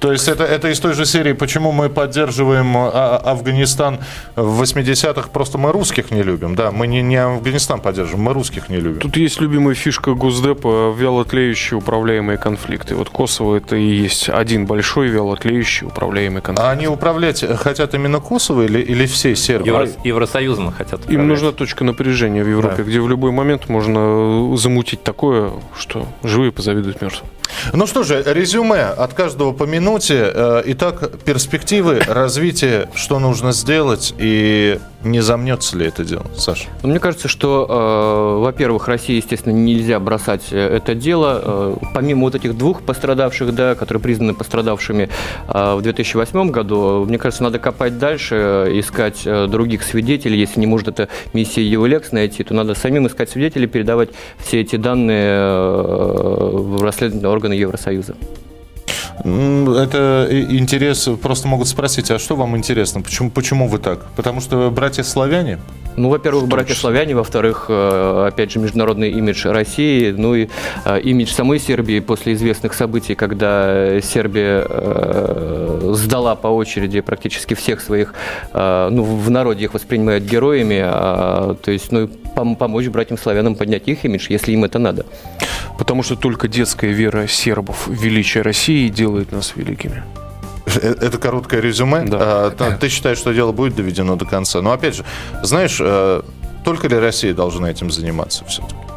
То 0.00 0.12
есть 0.12 0.28
это, 0.28 0.44
это 0.44 0.68
из 0.68 0.78
той 0.78 0.94
же 0.94 1.04
серии, 1.04 1.32
почему 1.32 1.72
мы 1.72 1.88
поддерживаем 1.88 2.76
а, 2.76 3.16
Афганистан 3.16 3.98
в 4.36 4.62
80-х, 4.62 5.30
просто 5.32 5.58
мы 5.58 5.72
русских 5.72 6.10
не 6.10 6.22
любим. 6.22 6.54
Да, 6.54 6.70
мы 6.70 6.86
не, 6.86 7.02
не 7.02 7.16
Афганистан 7.16 7.80
поддерживаем, 7.80 8.24
мы 8.24 8.32
русских 8.32 8.68
не 8.68 8.76
любим. 8.76 9.00
Тут 9.00 9.16
есть 9.16 9.40
любимая 9.40 9.74
фишка 9.74 10.14
Госдепа– 10.14 10.94
вялотлеющие 10.98 11.78
управляемые 11.78 12.38
конфликты. 12.38 12.94
Вот 12.94 13.10
Косово– 13.10 13.56
это 13.58 13.74
и 13.76 13.82
есть 13.82 14.28
один 14.28 14.66
большой 14.66 15.08
вялотлеющий 15.08 15.86
управляемый 15.86 16.42
конфликт. 16.42 16.68
А 16.68 16.70
они 16.70 16.86
управлять 16.86 17.44
хотят 17.56 17.94
именно 17.94 18.20
Косово 18.20 18.62
или, 18.62 18.80
или 18.80 19.06
все 19.06 19.34
Сербии? 19.34 19.68
Евро, 19.68 19.88
Евросоюзом 20.04 20.70
хотят 20.70 21.00
управлять. 21.00 21.20
Им 21.22 21.28
нужна 21.28 21.52
точка 21.52 21.82
напряжения 21.82 22.44
в 22.44 22.48
Европе, 22.48 22.76
да. 22.78 22.82
где 22.84 23.00
в 23.00 23.08
любой 23.08 23.32
момент 23.32 23.68
можно 23.68 24.56
замутить 24.56 25.02
такое, 25.02 25.52
что 25.76 26.06
живые 26.22 26.52
позавидуют 26.52 27.02
мертвым. 27.02 27.28
Ну 27.72 27.86
что 27.86 28.02
же, 28.02 28.22
резюме 28.24 28.82
от 28.82 29.14
каждого 29.14 29.52
по 29.52 29.64
минуте. 29.88 30.30
Э, 30.34 30.62
итак, 30.66 31.10
перспективы 31.24 32.00
развития, 32.06 32.88
что 32.94 33.18
нужно 33.18 33.52
сделать 33.52 34.14
и 34.18 34.78
не 35.02 35.20
замнется 35.20 35.78
ли 35.78 35.86
это 35.86 36.04
дело, 36.04 36.26
Саша? 36.36 36.68
Ну, 36.82 36.90
мне 36.90 36.98
кажется, 36.98 37.28
что, 37.28 37.66
э, 37.68 38.42
во-первых, 38.42 38.88
России, 38.88 39.16
естественно, 39.16 39.54
нельзя 39.54 39.98
бросать 39.98 40.48
э, 40.50 40.76
это 40.76 40.94
дело. 40.94 41.78
Помимо 41.94 42.24
вот 42.24 42.34
этих 42.34 42.56
двух 42.56 42.82
пострадавших, 42.82 43.54
да, 43.54 43.74
которые 43.74 44.02
признаны 44.02 44.34
пострадавшими 44.34 45.08
в 45.48 45.80
2008 45.80 46.50
году, 46.50 47.04
мне 47.06 47.16
кажется, 47.18 47.42
надо 47.42 47.58
копать 47.58 47.98
дальше, 47.98 48.66
искать 48.72 49.24
других 49.24 49.82
свидетелей. 49.82 50.38
Если 50.38 50.60
не 50.60 50.66
может 50.66 50.88
это 50.88 51.08
миссия 51.32 51.66
Евлекс 51.66 52.12
найти, 52.12 52.44
то 52.44 52.54
надо 52.54 52.74
самим 52.74 53.06
искать 53.06 53.30
свидетелей, 53.30 53.66
передавать 53.66 54.10
все 54.38 54.60
эти 54.60 54.76
данные 54.76 55.40
в 55.40 56.82
расследовательные 56.82 57.32
органы 57.32 57.52
Евросоюза. 57.54 58.14
Это 59.24 60.28
интерес, 60.30 61.08
просто 61.20 61.48
могут 61.48 61.68
спросить, 61.68 62.10
а 62.10 62.18
что 62.18 62.36
вам 62.36 62.56
интересно? 62.56 63.00
Почему, 63.00 63.30
почему 63.30 63.68
вы 63.68 63.78
так? 63.78 64.06
Потому 64.16 64.40
что 64.40 64.70
братья 64.70 65.02
славяне? 65.02 65.58
Ну, 65.98 66.10
во-первых, 66.10 66.46
братья 66.46 66.74
славяне, 66.74 67.16
во-вторых, 67.16 67.66
э, 67.68 68.28
опять 68.28 68.52
же, 68.52 68.60
международный 68.60 69.10
имидж 69.10 69.48
России, 69.48 70.12
ну 70.12 70.36
и 70.36 70.48
э, 70.84 71.00
имидж 71.00 71.32
самой 71.32 71.58
Сербии 71.58 71.98
после 71.98 72.34
известных 72.34 72.74
событий, 72.74 73.16
когда 73.16 74.00
Сербия 74.00 74.64
э, 74.68 75.90
сдала 75.94 76.36
по 76.36 76.46
очереди 76.46 77.00
практически 77.00 77.54
всех 77.54 77.80
своих, 77.80 78.14
ну, 78.54 79.02
в 79.02 79.30
народе 79.30 79.64
их 79.64 79.74
воспринимают 79.74 80.24
героями, 80.24 80.80
а, 80.82 81.54
то 81.54 81.70
есть, 81.70 81.90
ну, 81.90 82.08
помочь 82.34 82.86
братьям 82.86 83.18
славянам 83.18 83.54
поднять 83.54 83.88
их 83.88 84.04
имидж, 84.04 84.26
если 84.28 84.52
им 84.52 84.64
это 84.64 84.78
надо. 84.78 85.06
Потому 85.78 86.02
что 86.02 86.16
только 86.16 86.48
детская 86.48 86.92
вера 86.92 87.26
сербов 87.26 87.86
в 87.86 87.92
величие 87.92 88.42
России 88.42 88.88
делает 88.88 89.32
нас 89.32 89.52
великими. 89.56 90.02
Э, 90.66 90.94
это 91.00 91.18
короткое 91.18 91.60
резюме. 91.60 92.04
Да. 92.04 92.18
А, 92.20 92.76
ты 92.78 92.88
считаешь, 92.88 93.18
что 93.18 93.32
дело 93.32 93.52
будет 93.52 93.74
доведено 93.74 94.16
до 94.16 94.24
конца. 94.24 94.60
Но 94.62 94.72
опять 94.72 94.96
же, 94.96 95.04
знаешь, 95.42 95.78
э, 95.80 96.22
только 96.64 96.88
ли 96.88 96.96
Россия 96.96 97.34
должна 97.34 97.70
этим 97.70 97.90
заниматься 97.90 98.44
все-таки? 98.44 98.87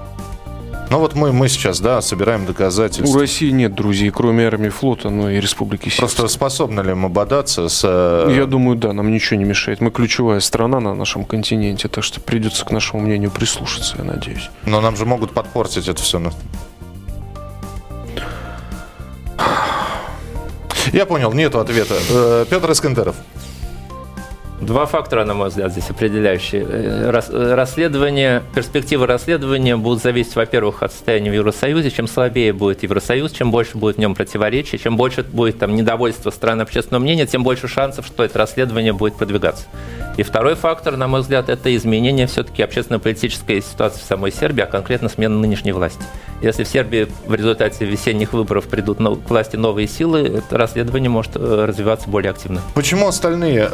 Ну 0.91 0.99
вот 0.99 1.15
мы, 1.15 1.32
мы 1.32 1.47
сейчас, 1.47 1.80
да, 1.80 2.01
собираем 2.01 2.45
доказательства. 2.45 3.15
У 3.15 3.17
России 3.17 3.49
нет 3.49 3.73
друзей, 3.73 4.12
кроме 4.12 4.45
армии 4.45 4.67
флота, 4.67 5.10
но 5.10 5.30
и 5.30 5.39
Республики 5.39 5.84
Сибирь. 5.88 5.99
Просто 5.99 6.27
способны 6.27 6.82
ли 6.82 6.93
мы 6.93 7.08
бодаться 7.08 7.69
с... 7.69 7.82
Э, 7.86 8.30
Я 8.36 8.45
думаю, 8.45 8.75
да, 8.75 8.91
нам 8.91 9.10
ничего 9.10 9.39
не 9.39 9.45
мешает. 9.45 9.80
Мы 9.80 9.89
ключевая 9.89 10.41
страна 10.41 10.82
на 10.82 10.93
нашем 10.93 11.23
континенте, 11.23 11.88
так 11.88 12.04
что 12.04 12.19
придется 12.19 12.65
к 12.65 12.71
нашему 12.71 13.04
мнению 13.04 13.32
прислушаться, 13.32 13.95
я 13.99 14.04
надеюсь. 14.04 14.49
Но 14.65 14.82
нам 14.82 14.97
же 14.97 15.06
могут 15.06 15.32
подпортить 15.32 15.88
это 15.88 16.01
все. 16.04 16.21
Я 20.91 21.06
понял, 21.06 21.32
нету 21.32 21.62
ответа. 21.62 21.95
Э, 22.10 22.45
Петр 22.49 22.69
Искандеров. 22.69 23.15
Два 24.62 24.86
фактора, 24.86 25.26
на 25.26 25.34
мой 25.34 25.50
взгляд, 25.50 25.71
здесь 25.71 25.89
определяющие. 25.89 26.63
Э, 26.63 27.21
э, 27.30 27.54
расследование, 27.56 28.43
перспективы 28.54 29.08
расследования 29.08 29.76
будут 29.76 30.04
зависеть, 30.04 30.36
во-первых, 30.36 30.84
от 30.84 30.91
состояния 30.91 31.32
в 31.32 31.34
Евросоюзе. 31.34 31.89
Чем 31.89 32.08
слабее 32.08 32.54
будет 32.54 32.84
Евросоюз, 32.84 33.32
чем 33.32 33.50
больше 33.50 33.80
будет 33.80 33.97
в 33.97 34.00
нем 34.00 34.13
противоречий, 34.13 34.78
чем 34.78 34.97
больше 34.97 35.24
будет 35.24 35.58
там 35.58 35.76
недовольство 35.76 36.30
стран 36.30 36.62
общественного 36.62 37.02
мнения, 37.02 37.26
тем 37.26 37.43
больше 37.43 37.67
шансов, 37.67 38.06
что 38.06 38.24
это 38.24 38.38
расследование 38.38 38.93
будет 38.93 39.15
продвигаться. 39.15 39.65
И 40.17 40.24
второй 40.24 40.54
фактор, 40.54 40.95
на 40.95 41.08
мой 41.08 41.21
взгляд, 41.21 41.50
это 41.50 41.76
изменение 41.76 42.28
все-таки 42.28 42.62
общественно-политической 42.62 43.62
ситуации 43.63 44.00
в 44.00 44.04
самой 44.04 44.32
Сербии, 44.32 44.62
а 44.62 44.67
конкретно 44.67 45.10
смена 45.10 45.39
нынешней 45.39 45.71
власти. 45.71 46.04
Если 46.43 46.63
в 46.63 46.67
Сербии 46.67 47.08
в 47.26 47.34
результате 47.34 47.86
весенних 47.86 48.34
выборов 48.34 48.65
придут 48.67 48.97
к 48.97 49.30
власти 49.30 49.56
новые 49.56 49.88
силы, 49.88 50.19
это 50.19 50.58
расследование 50.58 51.10
может 51.10 51.32
э, 51.36 51.65
развиваться 51.65 52.10
более 52.10 52.32
активно. 52.32 52.62
Почему 52.76 53.08
остальные 53.08 53.69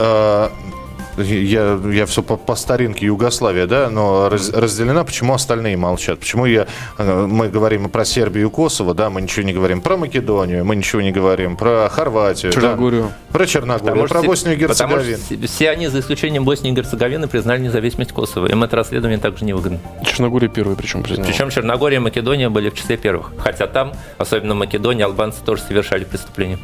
я, 1.17 1.79
я 1.91 2.05
все 2.05 2.21
по, 2.21 2.37
по 2.37 2.55
старинке 2.55 3.05
Югославия, 3.05 3.67
да, 3.67 3.89
но 3.89 4.29
раз, 4.29 4.49
разделена, 4.49 5.03
почему 5.03 5.33
остальные 5.33 5.77
молчат? 5.77 6.19
Почему 6.19 6.45
я, 6.45 6.67
э, 6.97 7.25
мы 7.25 7.49
говорим 7.49 7.89
про 7.89 8.05
Сербию 8.05 8.47
и 8.47 8.51
Косово, 8.51 8.93
да, 8.93 9.09
мы 9.09 9.21
ничего 9.21 9.45
не 9.45 9.53
говорим 9.53 9.81
про 9.81 9.97
Македонию, 9.97 10.65
мы 10.65 10.75
ничего 10.75 11.01
не 11.01 11.11
говорим 11.11 11.57
про 11.57 11.89
Хорватию. 11.89 12.51
Черногорию. 12.51 13.03
Да, 13.03 13.33
про 13.37 13.45
Черногорию, 13.45 13.93
потому 13.93 14.07
про 14.07 14.19
что, 14.19 14.27
Боснию 14.27 14.55
и 14.55 14.59
Герцеговину. 14.59 15.17
Потому 15.17 15.41
что 15.41 15.47
все 15.47 15.69
они, 15.69 15.87
за 15.87 15.99
исключением 15.99 16.45
Боснии 16.45 16.71
и 16.71 16.75
Герцеговины, 16.75 17.27
признали 17.27 17.61
независимость 17.61 18.11
Косово. 18.11 18.47
Им 18.47 18.63
это 18.63 18.75
расследование 18.75 19.19
также 19.19 19.45
не 19.45 19.53
выгодно. 19.53 19.79
Черногория 20.05 20.47
первая 20.47 20.75
причем 20.75 21.03
признала. 21.03 21.27
Причем 21.27 21.49
Черногория 21.49 21.97
и 21.97 21.99
Македония 21.99 22.49
были 22.49 22.69
в 22.69 22.75
числе 22.75 22.97
первых. 22.97 23.31
Хотя 23.37 23.67
там, 23.67 23.93
особенно 24.17 24.53
в 24.53 24.57
Македонии, 24.57 25.03
албанцы 25.03 25.43
тоже 25.43 25.61
совершали 25.61 26.03
преступления. 26.03 26.59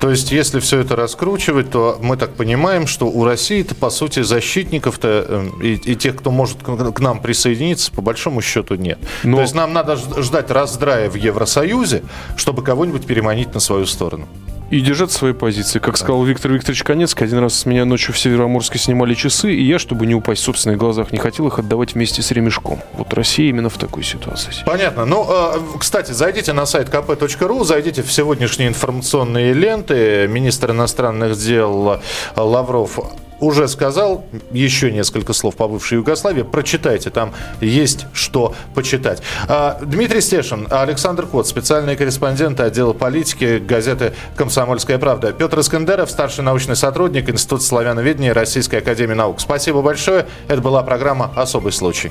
То 0.00 0.10
есть, 0.10 0.32
если 0.32 0.60
все 0.60 0.80
это 0.80 0.96
раскручивать, 0.96 1.70
то 1.70 1.98
мы 2.00 2.16
так 2.16 2.34
понимаем, 2.34 2.86
что 2.86 3.06
у 3.06 3.24
России-то, 3.24 3.74
по 3.74 3.90
сути, 3.90 4.22
защитников-то 4.22 5.08
эм, 5.28 5.62
и, 5.62 5.74
и 5.74 5.94
тех, 5.94 6.16
кто 6.16 6.30
может 6.30 6.62
к 6.62 7.00
нам 7.00 7.20
присоединиться, 7.20 7.92
по 7.92 8.00
большому 8.00 8.40
счету 8.40 8.76
нет. 8.76 8.98
Но... 9.24 9.36
То 9.36 9.42
есть, 9.42 9.54
нам 9.54 9.74
надо 9.74 9.96
ждать 9.96 10.50
раздрая 10.50 11.10
в 11.10 11.16
Евросоюзе, 11.16 12.02
чтобы 12.36 12.62
кого-нибудь 12.62 13.04
переманить 13.04 13.52
на 13.52 13.60
свою 13.60 13.84
сторону 13.84 14.26
и 14.70 14.80
держать 14.80 15.10
свои 15.10 15.32
позиции. 15.32 15.78
Как 15.78 15.96
сказал 15.96 16.22
Виктор 16.24 16.52
Викторович 16.52 16.84
Конецкий, 16.84 17.26
один 17.26 17.38
раз 17.38 17.54
с 17.54 17.66
меня 17.66 17.84
ночью 17.84 18.14
в 18.14 18.18
Североморске 18.18 18.78
снимали 18.78 19.14
часы, 19.14 19.52
и 19.52 19.62
я, 19.62 19.78
чтобы 19.78 20.06
не 20.06 20.14
упасть 20.14 20.42
в 20.42 20.44
собственных 20.44 20.78
глазах, 20.78 21.12
не 21.12 21.18
хотел 21.18 21.48
их 21.48 21.58
отдавать 21.58 21.94
вместе 21.94 22.22
с 22.22 22.30
ремешком. 22.30 22.80
Вот 22.94 23.12
Россия 23.12 23.48
именно 23.48 23.68
в 23.68 23.78
такой 23.78 24.04
ситуации. 24.04 24.52
Понятно. 24.64 25.04
Ну, 25.04 25.26
а, 25.28 25.60
кстати, 25.78 26.12
зайдите 26.12 26.52
на 26.52 26.66
сайт 26.66 26.88
kp.ru, 26.88 27.64
зайдите 27.64 28.02
в 28.02 28.12
сегодняшние 28.12 28.68
информационные 28.68 29.52
ленты. 29.52 30.28
Министр 30.28 30.70
иностранных 30.70 31.36
дел 31.36 32.00
Лавров 32.36 32.98
уже 33.40 33.68
сказал 33.68 34.24
еще 34.52 34.90
несколько 34.92 35.32
слов 35.32 35.56
по 35.56 35.68
бывшей 35.68 35.98
Югославии. 35.98 36.42
Прочитайте, 36.42 37.10
там 37.10 37.32
есть 37.60 38.06
что 38.12 38.54
почитать. 38.74 39.22
А, 39.48 39.78
Дмитрий 39.82 40.20
Стешин, 40.20 40.66
Александр 40.70 41.26
Кот, 41.26 41.46
специальные 41.46 41.96
корреспонденты 41.96 42.62
отдела 42.62 42.92
политики 42.92 43.58
газеты 43.58 44.14
«Комсомольская 44.36 44.98
правда». 44.98 45.32
Петр 45.32 45.60
Искандеров, 45.60 46.10
старший 46.10 46.44
научный 46.44 46.76
сотрудник 46.76 47.28
Института 47.28 47.64
славяноведения 47.64 48.34
Российской 48.34 48.76
академии 48.76 49.14
наук. 49.14 49.40
Спасибо 49.40 49.82
большое. 49.82 50.26
Это 50.48 50.60
была 50.60 50.82
программа 50.82 51.32
«Особый 51.36 51.72
случай». 51.72 52.10